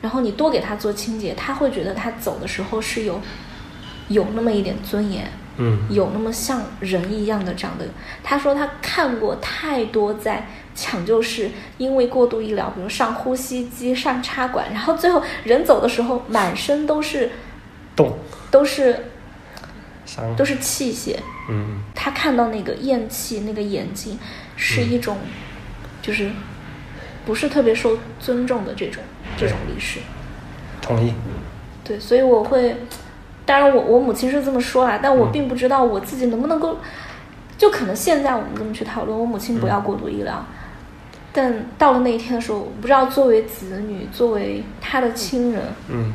[0.00, 3.20] 然后你多给他做清洁，他会觉得他走的时候是有。
[4.08, 5.28] 有那么一点尊严，
[5.58, 7.86] 嗯，有那么像人一样的这样的。
[8.22, 17.30] 他说他看过太多在抢救室因为过度医疗，比如上呼吸机、上插管，然后最后人走的时候满身都是
[17.94, 18.18] 洞，
[18.50, 19.04] 都是
[20.04, 21.16] 伤，都是器械。
[21.48, 24.18] 嗯，他看到那个咽气，那个眼睛
[24.56, 25.16] 是一种，
[26.02, 26.30] 就是
[27.24, 29.02] 不是特别受尊重的这种
[29.38, 30.00] 这种历史。
[30.82, 31.14] 同意。
[31.82, 32.76] 对，所以我会。
[33.46, 36.76] 当然，我我母亲是这么说啦，但我并不知道我自己能不能够，
[37.56, 40.44] 就可能现在我们这么去讨论，我母亲不要过度医疗，
[41.32, 46.12] 但到了那一天的时候，我不知道作为子女，作为他的亲人，嗯，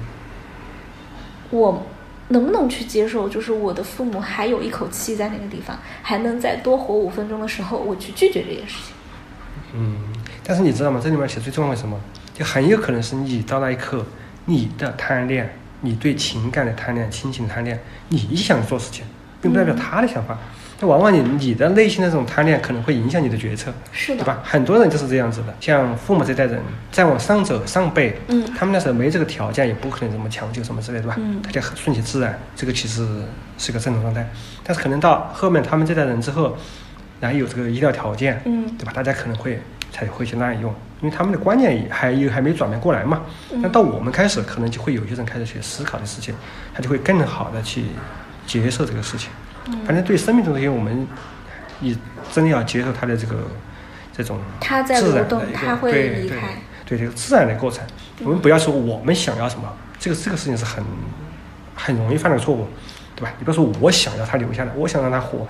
[1.52, 1.82] 我
[2.28, 8.94] 能不能去接受，就是我的父母还有一口气在那个地方，还能再多活五分钟的时候，我去拒绝这件事情。
[9.74, 9.96] 嗯，
[10.44, 11.00] 但是你知道吗？
[11.02, 11.98] 这里面其实最重要的什么？
[12.34, 14.06] 就很有可能是你到那一刻，
[14.44, 15.58] 你的贪恋。
[15.82, 17.80] 你对情感的贪恋、亲情的贪恋，
[18.10, 19.04] 你想做事情，
[19.42, 20.38] 并不代表他的想法。
[20.80, 24.42] 那往往你你的内心的这种贪恋，可能会影响你的决策，是的，对吧？
[24.44, 25.54] 很多人就是这样子的。
[25.60, 26.60] 像父母这代人，
[26.92, 31.16] 再往上走，上辈，嗯，他们那时候没这个条件，也不可能这么强求什么之类的，对吧？
[31.20, 33.08] 嗯，他就顺其自然，这个其实
[33.60, 34.28] 是个正常状态。
[34.64, 36.58] 但是可能到后面他们这代人之后，
[37.20, 38.92] 然后有这个医疗条件，嗯，对吧？
[38.92, 39.62] 大家可能会
[39.92, 40.74] 才会去滥用。
[41.02, 46.36] 因为他们的观念还有还没转变过来嘛，那到我们开始，可能就会有些人开始去思考的事情，
[46.76, 47.86] 他就会更好的去
[48.46, 49.32] 接受这个事情。
[49.84, 51.08] 反正对生命中这些，我们
[51.80, 51.98] 你
[52.32, 53.36] 真的要接受他的这个
[54.14, 54.68] 这种自
[55.16, 56.40] 然的一个对对
[56.86, 57.84] 对这个自然的过程。
[58.24, 59.68] 我们不要说我们想要什么，
[59.98, 60.84] 这个这个事情是很
[61.74, 62.68] 很容易犯的错误，
[63.16, 63.34] 对吧？
[63.40, 65.48] 你不要说我想要他留下来，我想让他活，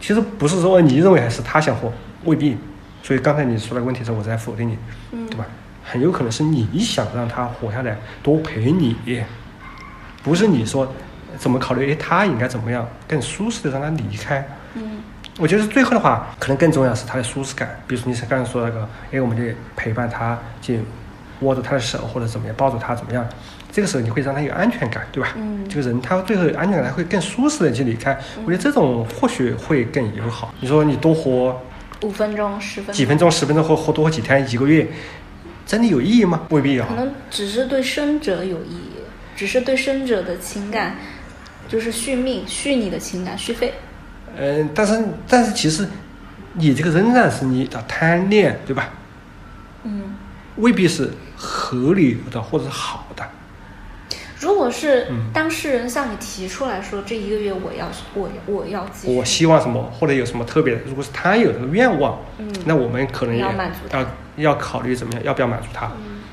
[0.00, 1.92] 其实不是说你认为还是他想活，
[2.24, 2.56] 未必。
[3.04, 4.78] 所以刚才你说的问题时候，我在否定你，
[5.28, 5.44] 对吧？
[5.84, 8.96] 很有可能是你想让他活下来，多陪你，
[10.22, 10.90] 不是你说
[11.36, 11.92] 怎么考虑？
[11.92, 14.42] 哎，他应该怎么样更舒适的让他离开？
[14.72, 15.02] 嗯，
[15.38, 17.78] 我觉得最后的话，可能更重要是他的舒适感。
[17.86, 20.76] 比如说你刚才说那个，哎，我们就陪伴他，就
[21.40, 23.22] 握着他的手或者怎么样，抱着他怎么样？
[23.70, 25.28] 这个时候你会让他有安全感，对吧？
[25.36, 28.18] 嗯，这个人他最后安全感他会更舒适的去离开。
[28.46, 30.54] 我觉得这种或许会更友好。
[30.58, 31.60] 你说你多活。
[32.04, 34.86] 五分钟、十分钟，几分钟、十分钟或或多活几天、一个月，
[35.66, 36.42] 真的有意义吗？
[36.50, 36.86] 未必啊。
[36.88, 39.00] 可能只是对生者有意义，
[39.34, 40.96] 只是对生者的情感，
[41.66, 43.72] 就是续命、续你的情感、续费。
[44.36, 45.88] 嗯，但是但是其实，
[46.52, 48.90] 你这个仍然是你的贪恋，对吧？
[49.84, 50.14] 嗯。
[50.56, 53.28] 未必是合理的或者是好的。
[54.44, 63.50] 如果是当事人向你提出来说，这一个月我要我我要我希望什么，或者有什么特别的，如果是他有这个愿望，嗯，那我们可能也要
[63.92, 65.90] 要要考虑怎么样，要不要满足他，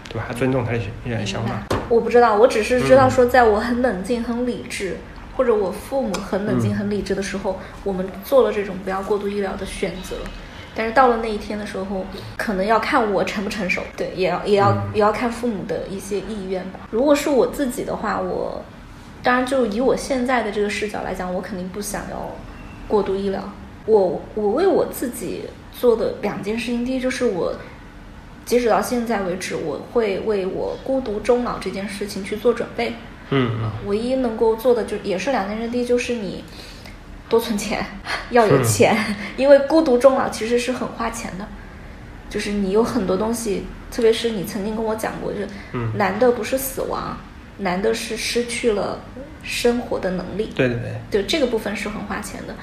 [0.10, 0.26] 对吧？
[0.28, 1.64] 还尊重他的想法。
[1.88, 4.98] 我不知道，我只是知道说，在我很冷静、很理智，
[5.38, 10.18] 或者我父母很冷静、很理智的时候，我们做了这种不要过度医疗的选择。
[10.74, 12.06] 但是到了那一天的时候，
[12.38, 16.80] 可能要看我成不成熟，对，也要也要也要看父母的一些意愿吧。
[16.92, 18.64] 如果是我自己的话，我
[19.22, 22.36] 当然就以我现在的这个视角来讲，我肯定不想要
[22.88, 23.42] 过度医疗。
[23.86, 25.44] 我我为我自己
[25.78, 27.54] 做的两件事情，第一就是我
[28.46, 32.94] 截止到现在为止，我会为我孤独终老这件事情去做准备。
[33.30, 36.44] 嗯，唯一能够做的就也是两件事，第一就是你。
[37.32, 37.84] 多存钱，
[38.30, 38.94] 要有钱，
[39.38, 41.48] 因为孤独终老其实是很花钱的，
[42.30, 47.18] 就是你有很多东西，特别是你曾经跟我讲过，就是嗯难的不是死亡，
[47.60, 49.00] 难的是失去了
[49.42, 50.52] 生活的能力。
[50.54, 50.78] 对对
[51.10, 52.54] 对，就这个部分是很花钱的。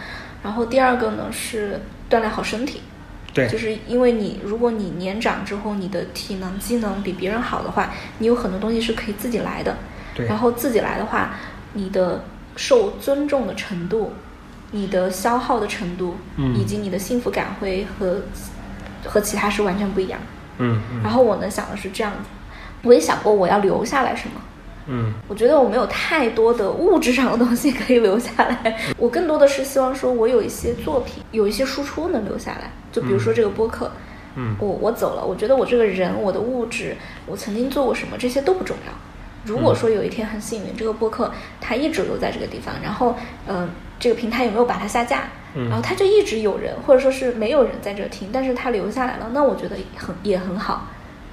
[0.43, 2.83] 然后第二个呢是锻炼好身体，
[3.33, 9.75] 对，就是因为你如果你年长之后，你的体能机能比别人好的话，你有很多东西是可以自己来的。
[10.15, 11.35] 对然后自己来的话，
[11.73, 12.23] 你的
[12.55, 14.13] 受尊重的程度，
[14.71, 18.21] 你的消耗的程度，嗯以及你的幸福感会和
[19.05, 20.19] 和其他是完全不一样。
[20.59, 22.29] 嗯嗯然后我能想的是这样子，
[22.83, 24.41] 我也想过我要留下来什么。
[24.91, 32.71] 嗯我觉得我没有太多的物质上的东西可以留下来， 我更多的是希望说我有一些作品，有一些输出能留下来。
[32.91, 33.91] 就比如说这个播客，
[34.37, 36.97] 嗯我我走了，我觉得我这个人、我的物质、
[37.27, 38.93] 我曾经做过什么，这些都不重要。
[39.45, 43.17] 如果说有一天很幸运，这个播客它一直留在这个地方，然后
[43.47, 45.69] 嗯、呃这个平台有没有把它下架，嗯。
[45.69, 50.89] 然后它就一直有人，或者说是没有人在这听，但是它留下来了，那我觉得很也很好，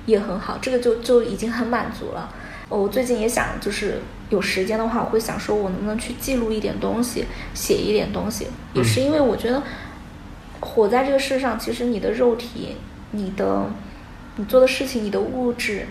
[0.06, 2.30] 也很好，这个就就已经很满足了。
[2.70, 3.99] 哦我最近也想，就是
[4.30, 9.62] 有时间的话，我会想说，我能不能去记录一点东西，写一点东西，也是因为我觉得
[10.60, 12.76] 活在这个世上，其实你的肉体、
[13.12, 13.68] 你的
[14.38, 15.86] 你做的事情、你的物质、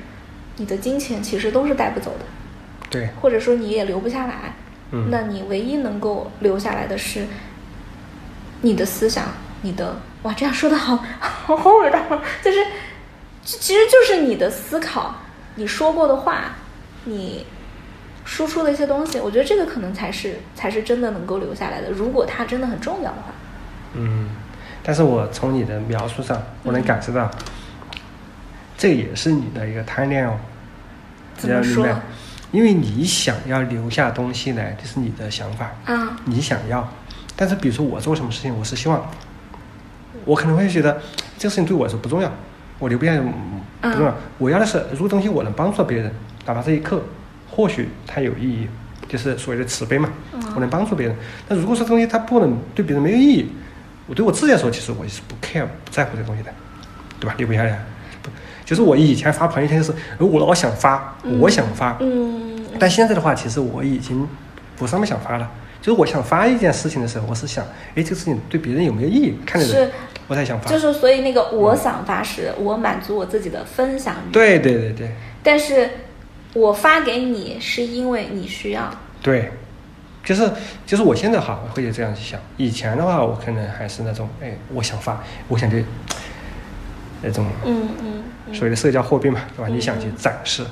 [0.56, 2.24] 你的金钱，其实都是带不走的，
[2.90, 4.54] 对，或者说你也留不下来。
[4.90, 5.08] 嗯。
[5.10, 7.26] 那你唯一能够留下来的是
[8.60, 9.26] 你的思想，
[9.62, 12.64] 你的哇，这样说 的好好好伟大啊，就是
[13.44, 15.14] 其其实就是你的思考，
[15.56, 16.52] 你说过的话，
[17.04, 17.44] 你
[18.24, 21.90] 输出的一些东西，我觉得这个可能才是才是真的能够留下来的。
[21.90, 23.32] 如果它真的很重要的话，
[23.94, 24.30] 嗯，
[24.82, 27.30] 但是我从你的描述上，我能感受到，
[28.84, 30.36] 这也是你的一个贪恋哦。
[31.38, 32.00] 怎么你要明白说？
[32.52, 36.86] 因为你想要留下东西来，这是你的想法，啊，你想要。
[37.34, 39.10] 但是比如说我做什么事情，我是希望，
[40.26, 41.00] 我可能会觉得
[41.38, 42.30] 这个事情对我来说不重要，
[42.78, 43.32] 我留不下来嗯
[43.80, 44.14] 不重要。
[44.36, 46.12] 我要的是，如果东西我能帮助到别人，
[46.44, 47.02] 哪怕这一刻，
[47.50, 48.68] 或许它有意义，
[49.08, 50.10] 就是所谓的慈悲嘛，
[50.54, 51.16] 我能帮助别人。
[51.48, 53.48] 但如果说东西它不能对别人没有意义，
[54.06, 56.52] 我对我自己来说，其实我是不 care 不在乎这个东西的，
[57.18, 57.34] 对吧？
[57.38, 57.82] 留不下来。
[58.64, 64.26] 不，就是我以前发朋友圈就是，我老想发，我想发，嗯，但现在的话，其实我已经
[64.76, 65.50] 不是那么想发了。
[65.80, 67.62] 就是我想发一件事情的时候，我是想，
[67.94, 69.74] 哎，这个事情对别人有没有意义，看的是。
[69.74, 69.90] 人，
[70.26, 70.70] 我才想发。
[70.70, 75.10] 就是所以那个我想发是我满足我自己的分享欲，对对对对。
[75.42, 75.90] 但是
[76.54, 78.90] 我发给你是因为你需要，
[79.20, 79.52] 对，
[80.24, 80.50] 就是
[80.86, 82.40] 就是我现在哈会这样去想。
[82.56, 85.84] 以前的话，我可能还是那种，哎，我想发，我想去
[87.24, 89.68] 那种嗯嗯嗯所谓的社交货币嘛，对吧？
[89.68, 90.64] 嗯你想去展示。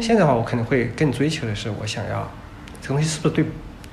[0.00, 2.30] 现在的话，我可能会更追求的是，我想要
[2.80, 3.44] 这个东西是不是对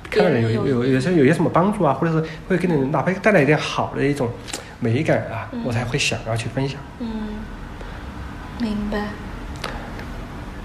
[0.08, 4.30] 看到人有有有有些有些什么帮助啊，或者是会给你哪怕带来一点好的一种
[4.78, 6.78] 美感啊，嗯我才会想要去分享。
[7.00, 7.08] 嗯，
[8.60, 9.08] 明白，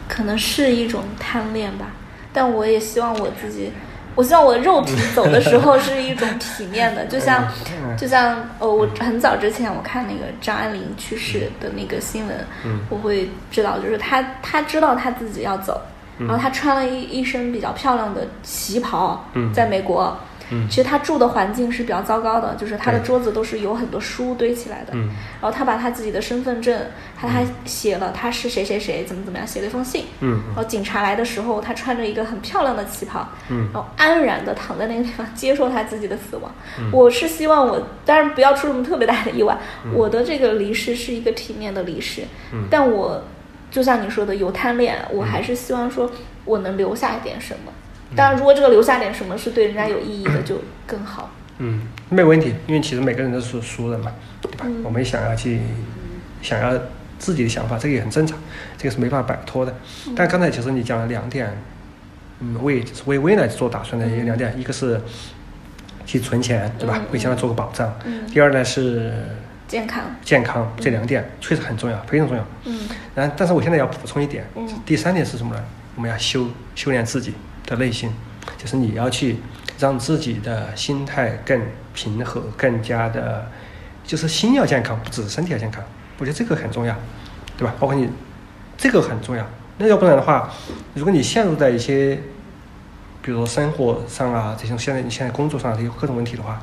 [0.07, 1.87] 可能是一种贪恋吧，
[2.31, 3.71] 但我也希望我自己。
[4.15, 7.47] 我希望我肉体走的时候是一种 体面的，就像，
[7.83, 12.35] 嗯就像呃，我很早之前我看那个张爱玲去世的那个新闻，
[12.65, 12.79] 嗯。
[12.89, 15.79] 我会知道，就是她她知道她自己要走，
[16.17, 16.27] 嗯。
[16.27, 19.53] 然后她穿了一一身比较漂亮的旗袍，嗯。
[19.53, 20.27] 在美国，嗯
[20.69, 25.09] 其实他住的环境是比较糟糕的，就是他的桌子都是有很多书堆起来的，嗯。
[25.41, 26.87] 然后他把他自己的身份证，
[27.19, 33.69] 他还写了他是谁谁谁怎么怎么样，写了一封信，嗯然后警察来的时候，他穿着一个很漂亮的旗袍，嗯。
[33.73, 36.51] 然后安然的躺在那个地方接受他自己的死亡。
[36.79, 36.89] 嗯。
[36.91, 39.57] 我是希望我，当然不要出什么特别大的意外，
[39.93, 42.23] 我的这个离世是一个体面的离世，
[42.53, 42.65] 嗯。
[42.69, 43.23] 但我
[43.69, 46.11] 就像你说的有贪恋，我还是希望说
[46.43, 47.71] 我能留下一点什么。
[48.15, 51.29] 当然，如果这个留下点什么是对人家有意义的，就更好。
[51.59, 54.65] 嗯，没有问题，因为其实每个人都是俗人嘛，对吧？
[54.65, 55.59] 嗯我们想要去
[56.41, 56.73] 想要
[57.19, 58.37] 自己的想法，这个也很正常，
[58.77, 59.73] 这个是没办法摆脱的。
[60.07, 61.55] 嗯但刚才其实你讲了两点，
[62.39, 64.99] 嗯，为就是为未来做打算的也有两点，一个是
[66.05, 67.05] 去存钱，对吧嗯？
[67.11, 67.93] 为将来做个保障。
[68.05, 69.13] 嗯，第二呢是
[69.67, 70.03] 健康。
[70.23, 72.43] 健康，这两点确实很重要，非常重要。
[72.65, 75.63] 嗯然后，但是我现在要补充一点，嗯第三点是什么呢？
[75.95, 77.35] 我们要修修炼自己
[77.71, 78.11] 的内心，
[78.57, 79.37] 就是你要去
[79.79, 81.61] 让自己的心态更
[81.93, 83.49] 平和，更加的，
[84.03, 85.81] 就是心要健康，不只是身体要健康。
[86.17, 86.93] 我觉得这个很重要，
[87.57, 87.73] 对吧？
[87.79, 88.09] 包括你
[88.77, 89.45] 这个很重要。
[89.77, 90.51] 那要不然的话，
[90.93, 92.19] 如果你陷入在一些，
[93.21, 96.61] 比如说生活上啊，这种现在你现在工作上这些各种问题的话，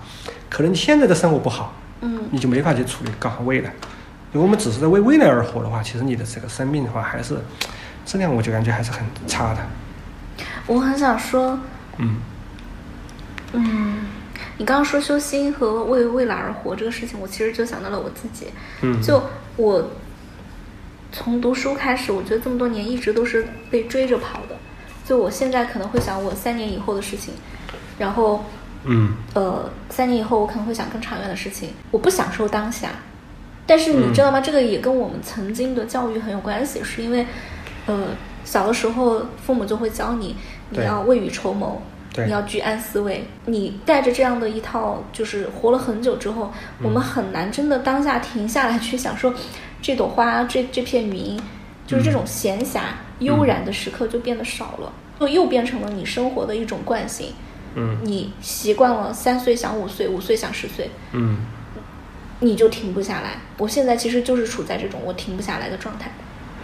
[0.51, 3.73] 可能你现在的生活不好，嗯你就没法去处理搞好未来。
[4.31, 7.39] 如果我们只是在为未来而活的话，其实你的这个生命的话，还是
[8.05, 9.61] 质量，我就感觉还是很差的。
[10.69, 11.59] 我很想说，
[11.97, 12.17] 嗯
[13.55, 13.97] 嗯，
[14.59, 18.49] 你刚刚说修心和为未来而活这个事情，我其实就想到了我自己。
[18.83, 19.21] 嗯，就
[19.57, 19.91] 我
[21.11, 24.57] 从读书开始，我觉得这么多年一直都是被追着跑的。
[25.07, 27.33] 就我现在可能会想我三年以后的事情，
[27.99, 28.45] 然后
[28.85, 31.71] 嗯呃，三年以后我可能会想更长远的事情。
[31.91, 32.91] 我不享受当下，
[33.67, 34.39] 但是你知道吗？
[34.39, 37.27] 这个也跟我们曾经的教育很有关系，是因为
[37.87, 38.09] 呃，
[38.45, 40.37] 小的时候父母就会教你，
[40.71, 41.81] 你要未雨绸缪。
[42.25, 46.51] 你要居安思危，你带着这样的一套，就是活了很久之后，
[46.83, 49.33] 我们很难真的当下停下来去享受
[49.81, 51.41] 这朵花、这这片云，
[51.87, 52.81] 就是这种闲暇、
[53.21, 57.33] 悠然的时刻就变得少了，就又变成了你生活的一种惯性。
[57.77, 61.37] 嗯你习惯了三岁想五岁，五岁想十岁，嗯
[62.41, 63.37] 你就停不下来。
[63.59, 66.11] 我现在其实就是处在这种我停不下来的状态。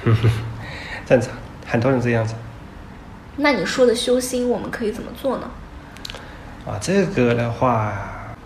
[0.03, 0.17] 嗯，
[1.07, 1.31] 正常，
[1.65, 2.35] 很多人这样子。
[3.37, 5.51] 那你说的修心，我们可以怎么做呢？
[6.67, 7.93] 啊，这个的话，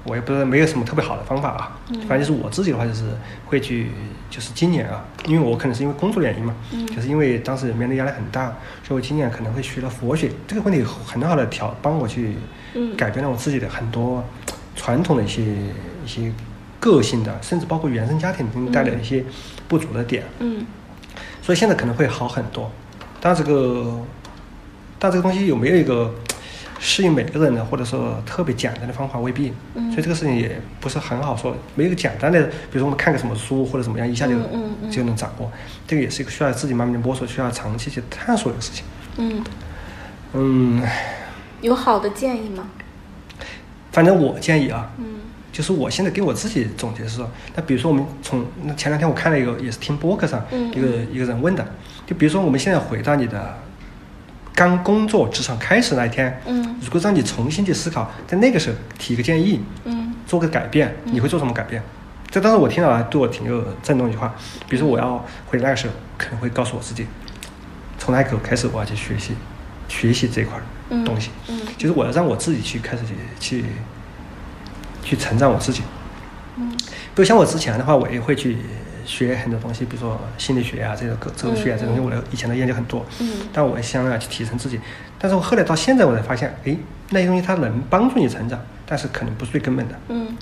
[0.05, 1.79] 我也不知道，没有什么特别好的方法啊。
[1.91, 3.05] 嗯反正就是我自己的话，就是
[3.47, 3.91] 会去，
[4.31, 8.47] 就是今年啊，因为我可能是因为工作原因嘛，嗯就是因为当时面对压力很大，
[8.83, 10.31] 所以我今年可能会学了佛学。
[10.47, 12.35] 这个问题很好的调，帮我去
[12.75, 14.25] 嗯改变了我自己的很多
[14.75, 16.33] 传统的一些一些
[16.81, 19.25] 个性的，甚至包括原生家庭给你带来的一些
[19.69, 20.25] 不足的点。
[20.41, 20.67] 嗯
[21.43, 22.71] 所以现在可能会好很多。
[23.21, 24.01] 但这个，
[24.99, 26.15] 但这个东西有没有一个
[26.81, 29.53] 适应每个人的，或者说特别简单的方法，未必。
[29.75, 35.51] 嗯所以这个事情也不是很好说，没有一个简单的，比如说我们看个什么书或者怎么样，一下就、嗯嗯嗯就能掌握。
[35.87, 38.85] 这个也是一个需要自己慢慢的摸索，需要长期去探索的事情。
[39.17, 39.45] 嗯，
[40.35, 40.83] 嗯，
[41.61, 42.69] 有好的建议吗？
[43.91, 45.05] 反正我建议啊，嗯
[45.51, 47.21] 就是我现在给我自己总结是，
[47.57, 51.67] 那比如说我们从那前两天我看了一个，也是听播客上嗯一个、一个人问的，
[52.07, 53.59] 就比如说我们现在回到你的
[54.59, 61.81] 刚工作职场开始那一天，嗯如果让你重新去思考，在那个时候提个建议，嗯做个改变，你会做什么改变？
[62.29, 64.35] 这当时我听到了，对我挺有震动的一句话。
[64.69, 67.07] 比如说我要回那个时候，可能会告诉我自己，
[67.99, 69.33] 从那一刻开始我要去学习，
[69.87, 70.59] 学习这块
[71.05, 73.05] 东西，嗯就是我要让我自己去开始
[73.39, 73.65] 去去
[75.05, 75.83] 去成长我自己。
[76.57, 76.77] 嗯
[77.15, 78.59] 比如像我之前的话，我也会去
[79.09, 83.05] 学很多东西，比如说心理学啊，这个哲哲学啊，这东西我的以前的研究很多。
[83.21, 84.79] 嗯但我也想要去提升自己。
[85.19, 86.77] 但是我后来到现在，我才发现，哎，
[87.11, 89.95] 那些东西它能帮助你成长，但是可能不是最根本的。
[90.11, 90.37] 嗯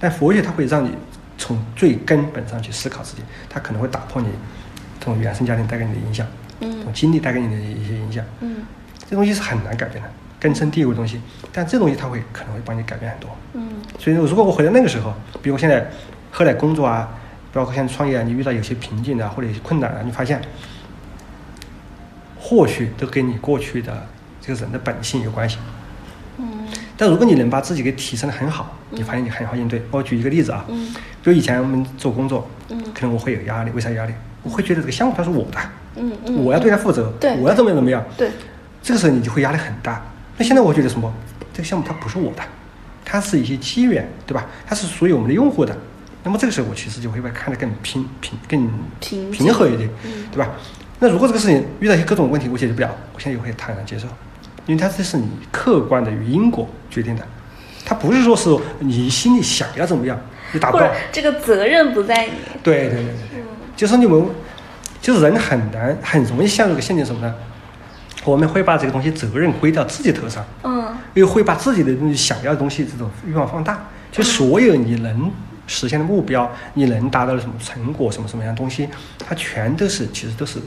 [0.00, 0.90] 但佛学它会让你
[1.38, 4.28] 从最根本上去思考自己，它可能会打破你
[4.98, 6.26] 这种原生家庭带给你的影响，
[6.60, 8.24] 这种嗯经历带给你的一些影响。
[8.40, 8.56] 嗯
[9.08, 11.20] 这东西是很难改变的，根深蒂固的东西。
[11.52, 13.30] 但这东西它会可能会帮你改变很多。
[13.54, 15.90] 嗯所以如果我回到那个时候，比如我现在
[16.30, 17.08] 后来工作啊，
[17.52, 20.40] 包括现在创业啊，你遇到有些瓶颈啊，或者有些困难啊，你发现
[22.38, 24.06] 或许都跟你过去的
[24.40, 25.58] 这个人的本性有关系。
[26.38, 29.80] 嗯但如果你能把自己给提升的很好，你发现你很好应对。
[29.90, 30.92] 我举一个例子啊，嗯
[31.22, 34.12] 比如以前我们做工作，嗯可能我会有压力，为啥有压力？
[34.42, 35.58] 我会觉得这个项目它是我的，
[35.96, 38.04] 嗯嗯，我要对它负责，对我要怎么样怎么样。
[38.16, 38.30] 对，
[38.82, 40.04] 这个时候你就会压力很大。
[40.36, 41.12] 那现在我觉得什么？
[41.52, 42.42] 这个项目它不是我的，
[43.04, 44.46] 它是一些机缘，对吧？
[44.66, 45.76] 它是属于我们的用户的。
[46.24, 48.68] 那么这个时候我其实就会把看得更平平更
[49.00, 50.50] 平平和一点，嗯对吧？
[50.98, 54.06] 那如果这个事情遇到一些各种问题我解决不了，我现在也会坦然接受，
[54.66, 57.24] 因为它这是你客观的与因果决定的，
[57.84, 60.18] 它不是说是你心里想要怎么样，
[60.52, 60.90] 你达不到。
[61.12, 62.32] 这个责任不在你。
[62.62, 63.42] 对对对对对，
[63.76, 64.26] 就是你们，
[65.00, 67.32] 就是人很难很容易陷入一个陷阱什么呢？
[68.24, 73.86] 我们会把这个东西责任归到自己头上，嗯又会把自己的东西想要的东西这种欲望放大。
[74.10, 75.30] 就所有你能
[75.68, 78.88] 实现的目标，你能达到的什么成果，什么什么样的东西，
[79.20, 80.58] 它全都是其实都是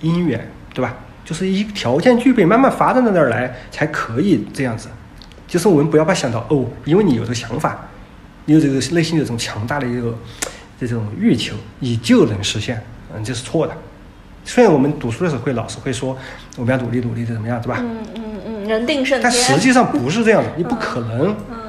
[0.00, 0.96] 因缘，对吧？
[1.24, 4.88] 就是一条件具备，慢慢发展到那儿来，才可以这样子。
[5.46, 7.78] 就是我们不要把想到哦，因为你有这个想法，
[8.46, 10.16] 你有这个内心有这种强大的一个
[10.80, 12.82] 这种欲求，你就能实现，
[13.14, 13.76] 嗯，这是错的。
[14.44, 16.16] 虽然我们读书的时候会老师会说
[16.56, 17.76] 我们要努力努力的怎么样，对吧？
[17.80, 19.22] 嗯嗯嗯，人定胜天。
[19.22, 21.61] 但实际上不是这样的，你不可能，嗯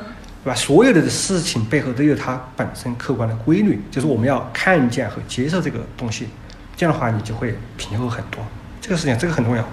[0.44, 0.56] 对吧？
[0.56, 6.28] 所有的事情背后都有它本身客观的规律，就是我们要看见和接受这个东西，
[6.76, 8.44] 这样的话你就会平和很多。
[8.82, 9.66] 这个事情这个很重要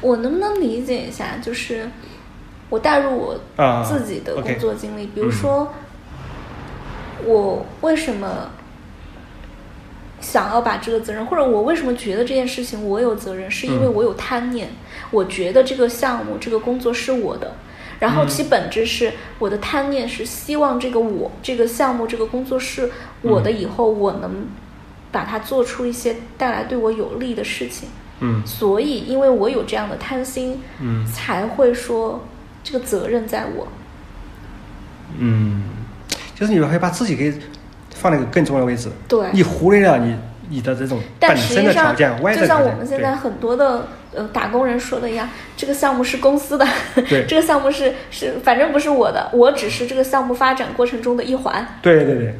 [0.00, 1.38] 我能不能理解一下？
[1.42, 1.90] 就是
[2.68, 5.74] 我带入我啊自己的工作经历，比如嗯说，
[7.24, 8.50] 我为什么
[10.20, 14.68] 想要把这个责任，或者我为什么觉得这件事情我有责任，是因为嗯我有贪念，
[15.10, 17.56] 我觉得这个项目、这个工作是我的。
[18.00, 18.28] 然后嗯。
[18.28, 22.90] 其本质是我的贪念是希望这个我这个项目这个工作室
[23.22, 24.46] 我的，嗯以后我能
[25.10, 27.88] 把它做出一些带来对我有利的事情。
[28.20, 28.42] 嗯。
[28.46, 31.06] 所以，因为我有这样的贪心，嗯。
[31.06, 32.24] 才会说
[32.62, 33.68] 这个责任在我。
[35.18, 35.62] 嗯，
[36.34, 37.32] 就是你会把自己给
[37.94, 39.28] 放在一个更重要的位置，对。
[39.32, 40.14] 你忽略了你
[40.50, 46.66] 你的这种但本身的条实际上，件、外就像我们现在很多的呃打工人说的一样，这个项目是公司的，
[47.08, 51.64] 对 这个项目是是反正不是我的，我只是这个项目发展过程中的一环。
[51.82, 52.34] 对对对，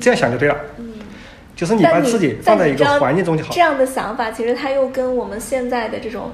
[0.00, 0.56] 这样想就对了。
[0.78, 0.92] 嗯，
[1.56, 3.60] 就是你把但自己放在一个环境中就好这。
[3.60, 6.30] 样的想法，其实它又跟我们现在的这种。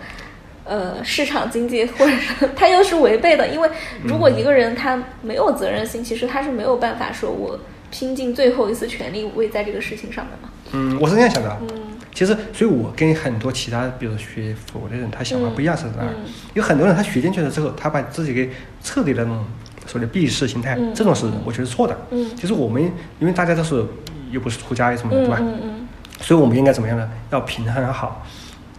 [0.64, 3.68] 呃，市场经济或者是它又是违背的，因为
[4.04, 7.58] 如果一个人他没有责任心，其实他是没有办法说我
[7.90, 10.48] 拼尽最后一丝全力为在这个事情上面嘛。
[10.70, 11.58] 嗯，我是这样想的啊。
[11.62, 11.68] 嗯
[12.14, 16.12] 其实，所以我跟很多其他，比如学佛的人，他想法不一样是在哪
[16.54, 18.50] 有很多人他学进去了之后，他把自己给
[18.82, 19.44] 彻底的那种
[19.86, 21.96] 所谓的避世心态，嗯这种是我觉得错的。
[22.10, 22.82] 嗯就是我们，
[23.18, 23.84] 因为大家都是
[24.30, 25.38] 又不是出家什么的，嗯对吧？
[25.40, 25.88] 嗯嗯
[26.20, 27.10] 所以我们应该怎么样呢？
[27.30, 28.24] 要平衡好，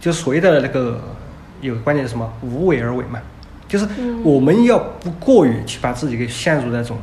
[0.00, 1.00] 就所谓的那个
[1.60, 2.32] 有个观念是什么？
[2.40, 3.20] 无为而为嘛，
[3.66, 6.96] 就是嗯我们要不过于去把自己给陷入那种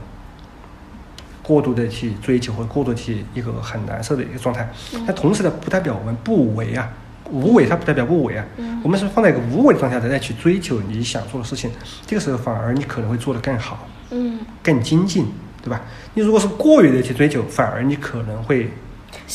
[1.43, 4.69] 过度的去追求或者过度去一个很难受的一个状态。
[4.93, 6.89] 嗯但同时呢，不代表我们不为啊，
[7.31, 8.45] 无为它不代表不为啊。
[8.57, 11.69] 嗯我们是放在一个无为的状态下再去追求你想做的事情，
[12.05, 13.87] 这个时候反而你可能会做得更好。
[14.11, 15.25] 嗯更精进，
[15.63, 15.81] 对吧？
[16.13, 18.69] 你如果是过于的去追求，反而你可能会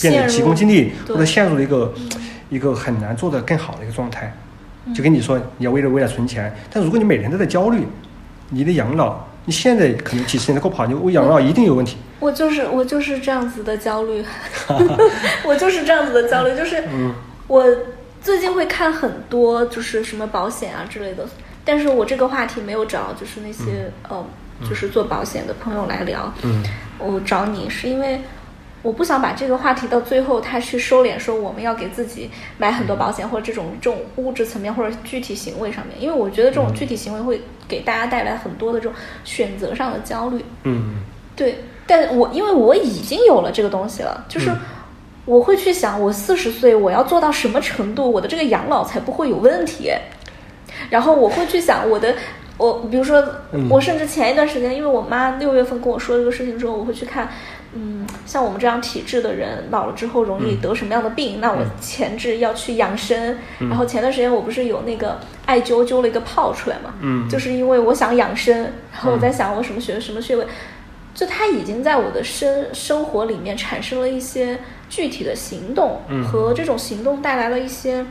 [0.01, 2.09] 变得急功近利，或者陷入了一个嗯
[2.51, 4.33] 一个很难做得更好的一个状态。
[4.95, 7.85] 就跟你说，你要为了为了存钱，但如果你每天都在焦虑，
[8.51, 11.97] 你的养老，你现在可能几十年都够跑，你我养老一定有问题。
[12.21, 14.25] 我就是我就是这样子的焦虑，
[15.45, 17.15] 我就是这样子的焦虑，就是嗯。
[17.49, 17.65] 我
[18.21, 21.25] 最近会看很多就是什么保险啊之类的，
[21.65, 24.25] 但是我这个话题没有找就是那些、呃
[24.69, 26.63] 就是做保险的朋友来聊，嗯。
[26.99, 28.21] 我找你是因为
[28.87, 38.93] 我不想把这个话题到最后他去收敛，说我们要给自己买很多保险或者这种这种物质层面或者具体行为上面，因为我觉得这种具体行为会给大家带来很多的这种
[39.25, 40.45] 选择上的焦虑。
[40.63, 41.01] 嗯
[41.35, 44.57] 对，但我因为我已经有了这个东西了，就是嗯
[45.25, 49.91] 我会去想，我四十岁我要做到什么程度，我的这个养老才不会有问题。
[50.91, 52.15] 然后我会去想我的，
[52.57, 53.21] 我比如说
[53.51, 57.29] 嗯，我甚至前一段时间，因为我妈六月份跟我说这个事情之后，我会去看。
[57.75, 61.41] 嗯，像我们这样体质的人，老了之后容易嗯得什么样的病？
[61.41, 63.37] 那我嗯前置要去养生。
[63.61, 66.95] 嗯然后前段时间我不是有那个艾灸灸了一个泡出来嘛？
[67.03, 68.57] 嗯就是因为我想养生，
[68.93, 70.47] 然后我在想我什么穴什么穴位，
[71.15, 74.59] 就它已经在我的生生活里面产生了一些
[74.89, 78.07] 具体的行动，嗯和这种行动带来了一些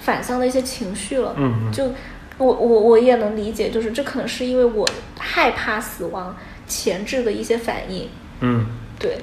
[0.00, 1.36] 反向的一些情绪了。
[1.72, 1.92] 就
[2.38, 4.88] 我我我也能理解，就是这可能是因为我
[5.18, 6.36] 害怕死亡
[6.66, 8.08] 前置的一些反应。
[8.40, 8.66] 嗯，
[8.98, 9.18] 对，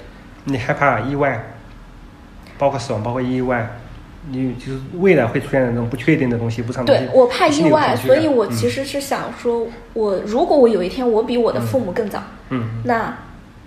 [0.46, 1.44] 你害怕意外，
[2.58, 3.78] 包括死亡，包括意外，
[4.30, 13.16] 你就是未来会出现的那种不确定的东西、不常对我怕意外，所以我嗯其实是想说，我如果我有一天我比我的父母更早，嗯那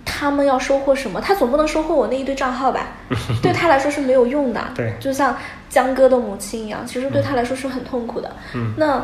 [0.03, 1.19] 他们要收获什么？
[1.19, 2.87] 他总不能收获我那一堆账号吧？
[3.41, 4.61] 对他来说是没有用的。
[4.75, 5.35] 对就像
[5.69, 8.35] 江哥的母亲一样，其实对他来说是很痛苦的。
[8.53, 9.03] 嗯那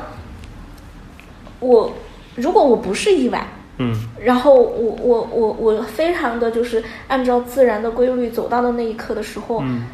[1.60, 1.94] 我
[2.36, 3.46] 如果我不是意外，
[3.78, 9.86] 嗯然后我我我我非常的就是按照自然的规律走到的那一刻的时候，嗯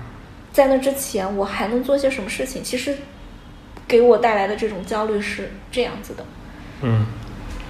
[0.52, 2.64] 在那之前我还能做些什么事情？
[2.64, 2.96] 其实
[3.88, 6.26] 给我带来的这种焦虑是这样子的。
[6.82, 7.06] 嗯。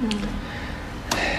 [0.02, 0.10] 嗯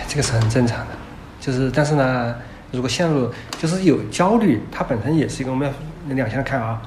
[0.08, 0.94] 这个是很正常的，
[1.40, 2.34] 就是但是呢，
[2.72, 5.68] 如果陷入就是有焦虑，它本身也是一个我们
[6.08, 6.80] 要两相看啊。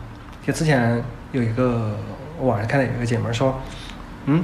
[0.46, 1.02] 就之前
[1.32, 1.98] 有一个
[2.40, 3.60] 网上看到有一个姐们儿说，
[4.26, 4.44] 嗯，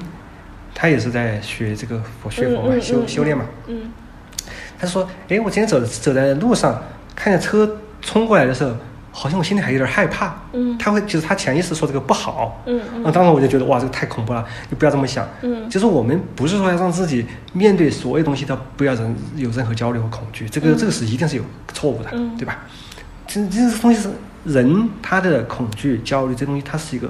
[0.79, 3.43] 她也是在学这个佛学佛嘛，修嗯修炼嘛。
[3.65, 3.91] 嗯
[4.79, 6.79] 他说，哎，我今天走走在路上，
[7.15, 8.75] 看见车冲过来的时候，
[9.11, 10.35] 好像我心里还有点害怕。
[10.53, 12.61] 嗯他会就是他潜意识说这个不好。
[12.67, 15.27] 嗯嗯啊，当时我就觉得哇，这个太恐怖了，你不要这么想。
[15.41, 22.59] 嗯就是我们不是说要让自己面对所有东西都不要人有任何焦虑和恐惧，这个、嗯这个是一定是有错误的，嗯对吧？
[23.25, 24.11] 这这个东西是
[24.43, 27.09] 人他的恐惧、焦虑，这东西它是一个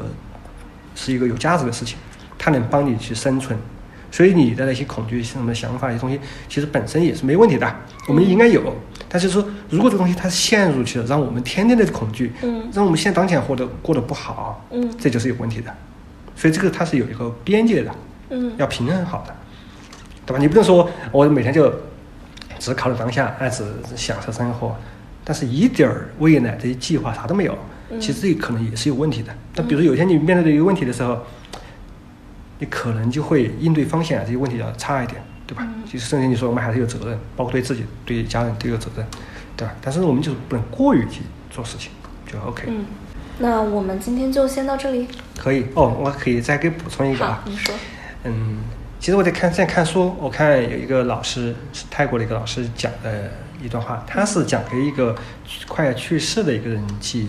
[0.95, 1.97] 是一个有价值的事情，
[2.37, 3.57] 它能帮你去生存。
[4.09, 6.17] 所以你的那些恐惧、什么想法、一些东西，
[6.47, 7.75] 其实本身也是没问题的，
[8.07, 8.73] 我们应该有。
[9.09, 15.73] 但是说，如果这个东西它陷入去了，让我们天天的恐惧，嗯让我们现在当前活得过得不好，嗯这就是有问题的。
[16.35, 17.91] 所以这个它是有一个边界的，
[18.29, 19.35] 嗯要平衡好的，
[20.25, 20.39] 对吧？
[20.39, 21.71] 你不能说我每天就
[22.59, 23.65] 只考虑当下，哎，只
[23.95, 24.75] 享受生活，
[25.25, 27.57] 但是一点儿未来的计划啥都没有，
[27.91, 29.33] 嗯其实这可能也是有问题的。
[29.55, 31.21] 那比如有一天你面对的一个问题的时候，
[32.59, 35.63] 你可能就会应对风险啊这些问题要差一点，对吧？
[35.65, 39.05] 嗯其实甚至你说我们还是有责任，包括对自己、对家人都有责任，
[39.55, 39.73] 对吧？
[39.81, 41.91] 但是我们就是不能过于去做事情，
[42.25, 42.63] 就 OK。
[42.67, 42.85] 嗯，
[43.39, 45.07] 那我们今天就先到这里。
[45.37, 47.73] 可以哦，我可以再给补充一个啊，，你说。
[48.25, 48.57] 嗯，
[48.99, 53.31] 其实我在看在看书，我看有一个老师是泰国的一个老师讲的
[53.63, 55.15] 一段话，他是讲给一个
[55.69, 57.27] 快要去世的一个人去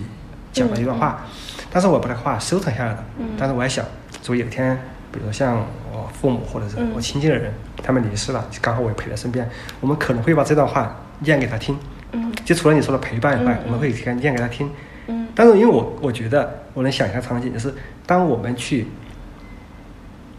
[0.53, 1.25] 讲的一段话，
[1.71, 3.05] 但是我把这话收藏下来了。
[3.21, 3.85] 嗯但是我还想，
[4.23, 4.77] 如果有一天，
[5.13, 7.53] 比如像我父母或者是嗯我亲近的人，
[7.83, 9.49] 他们离世了，刚好我也陪在身边，
[9.81, 11.79] 我们可能会把这段话念给他听。
[12.13, 14.71] 嗯就除了你说的陪伴以外，我们会给他念给他听。
[15.07, 17.75] 嗯但是因为我我觉得我能想象场景，就是
[18.07, 18.87] 当我们去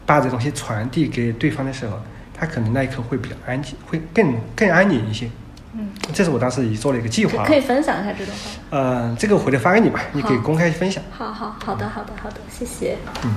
[0.05, 1.99] 把这东西传递给对方的时候，
[2.33, 5.29] 他可能那一刻会比较安静，会更更安宁一些。
[5.73, 7.43] 嗯，这是我当时也做了一个计划。
[7.43, 8.43] 可可以分享一下这段话。
[8.71, 11.03] 呃，这个回头发给你吧，你可以公开分享。
[11.11, 12.97] 好好好的好的好的，谢谢。
[13.23, 13.35] 嗯，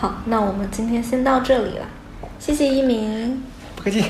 [0.00, 1.86] 好，那我们今天先到这里了，
[2.38, 3.42] 谢谢一鸣。
[3.76, 4.02] 不客气。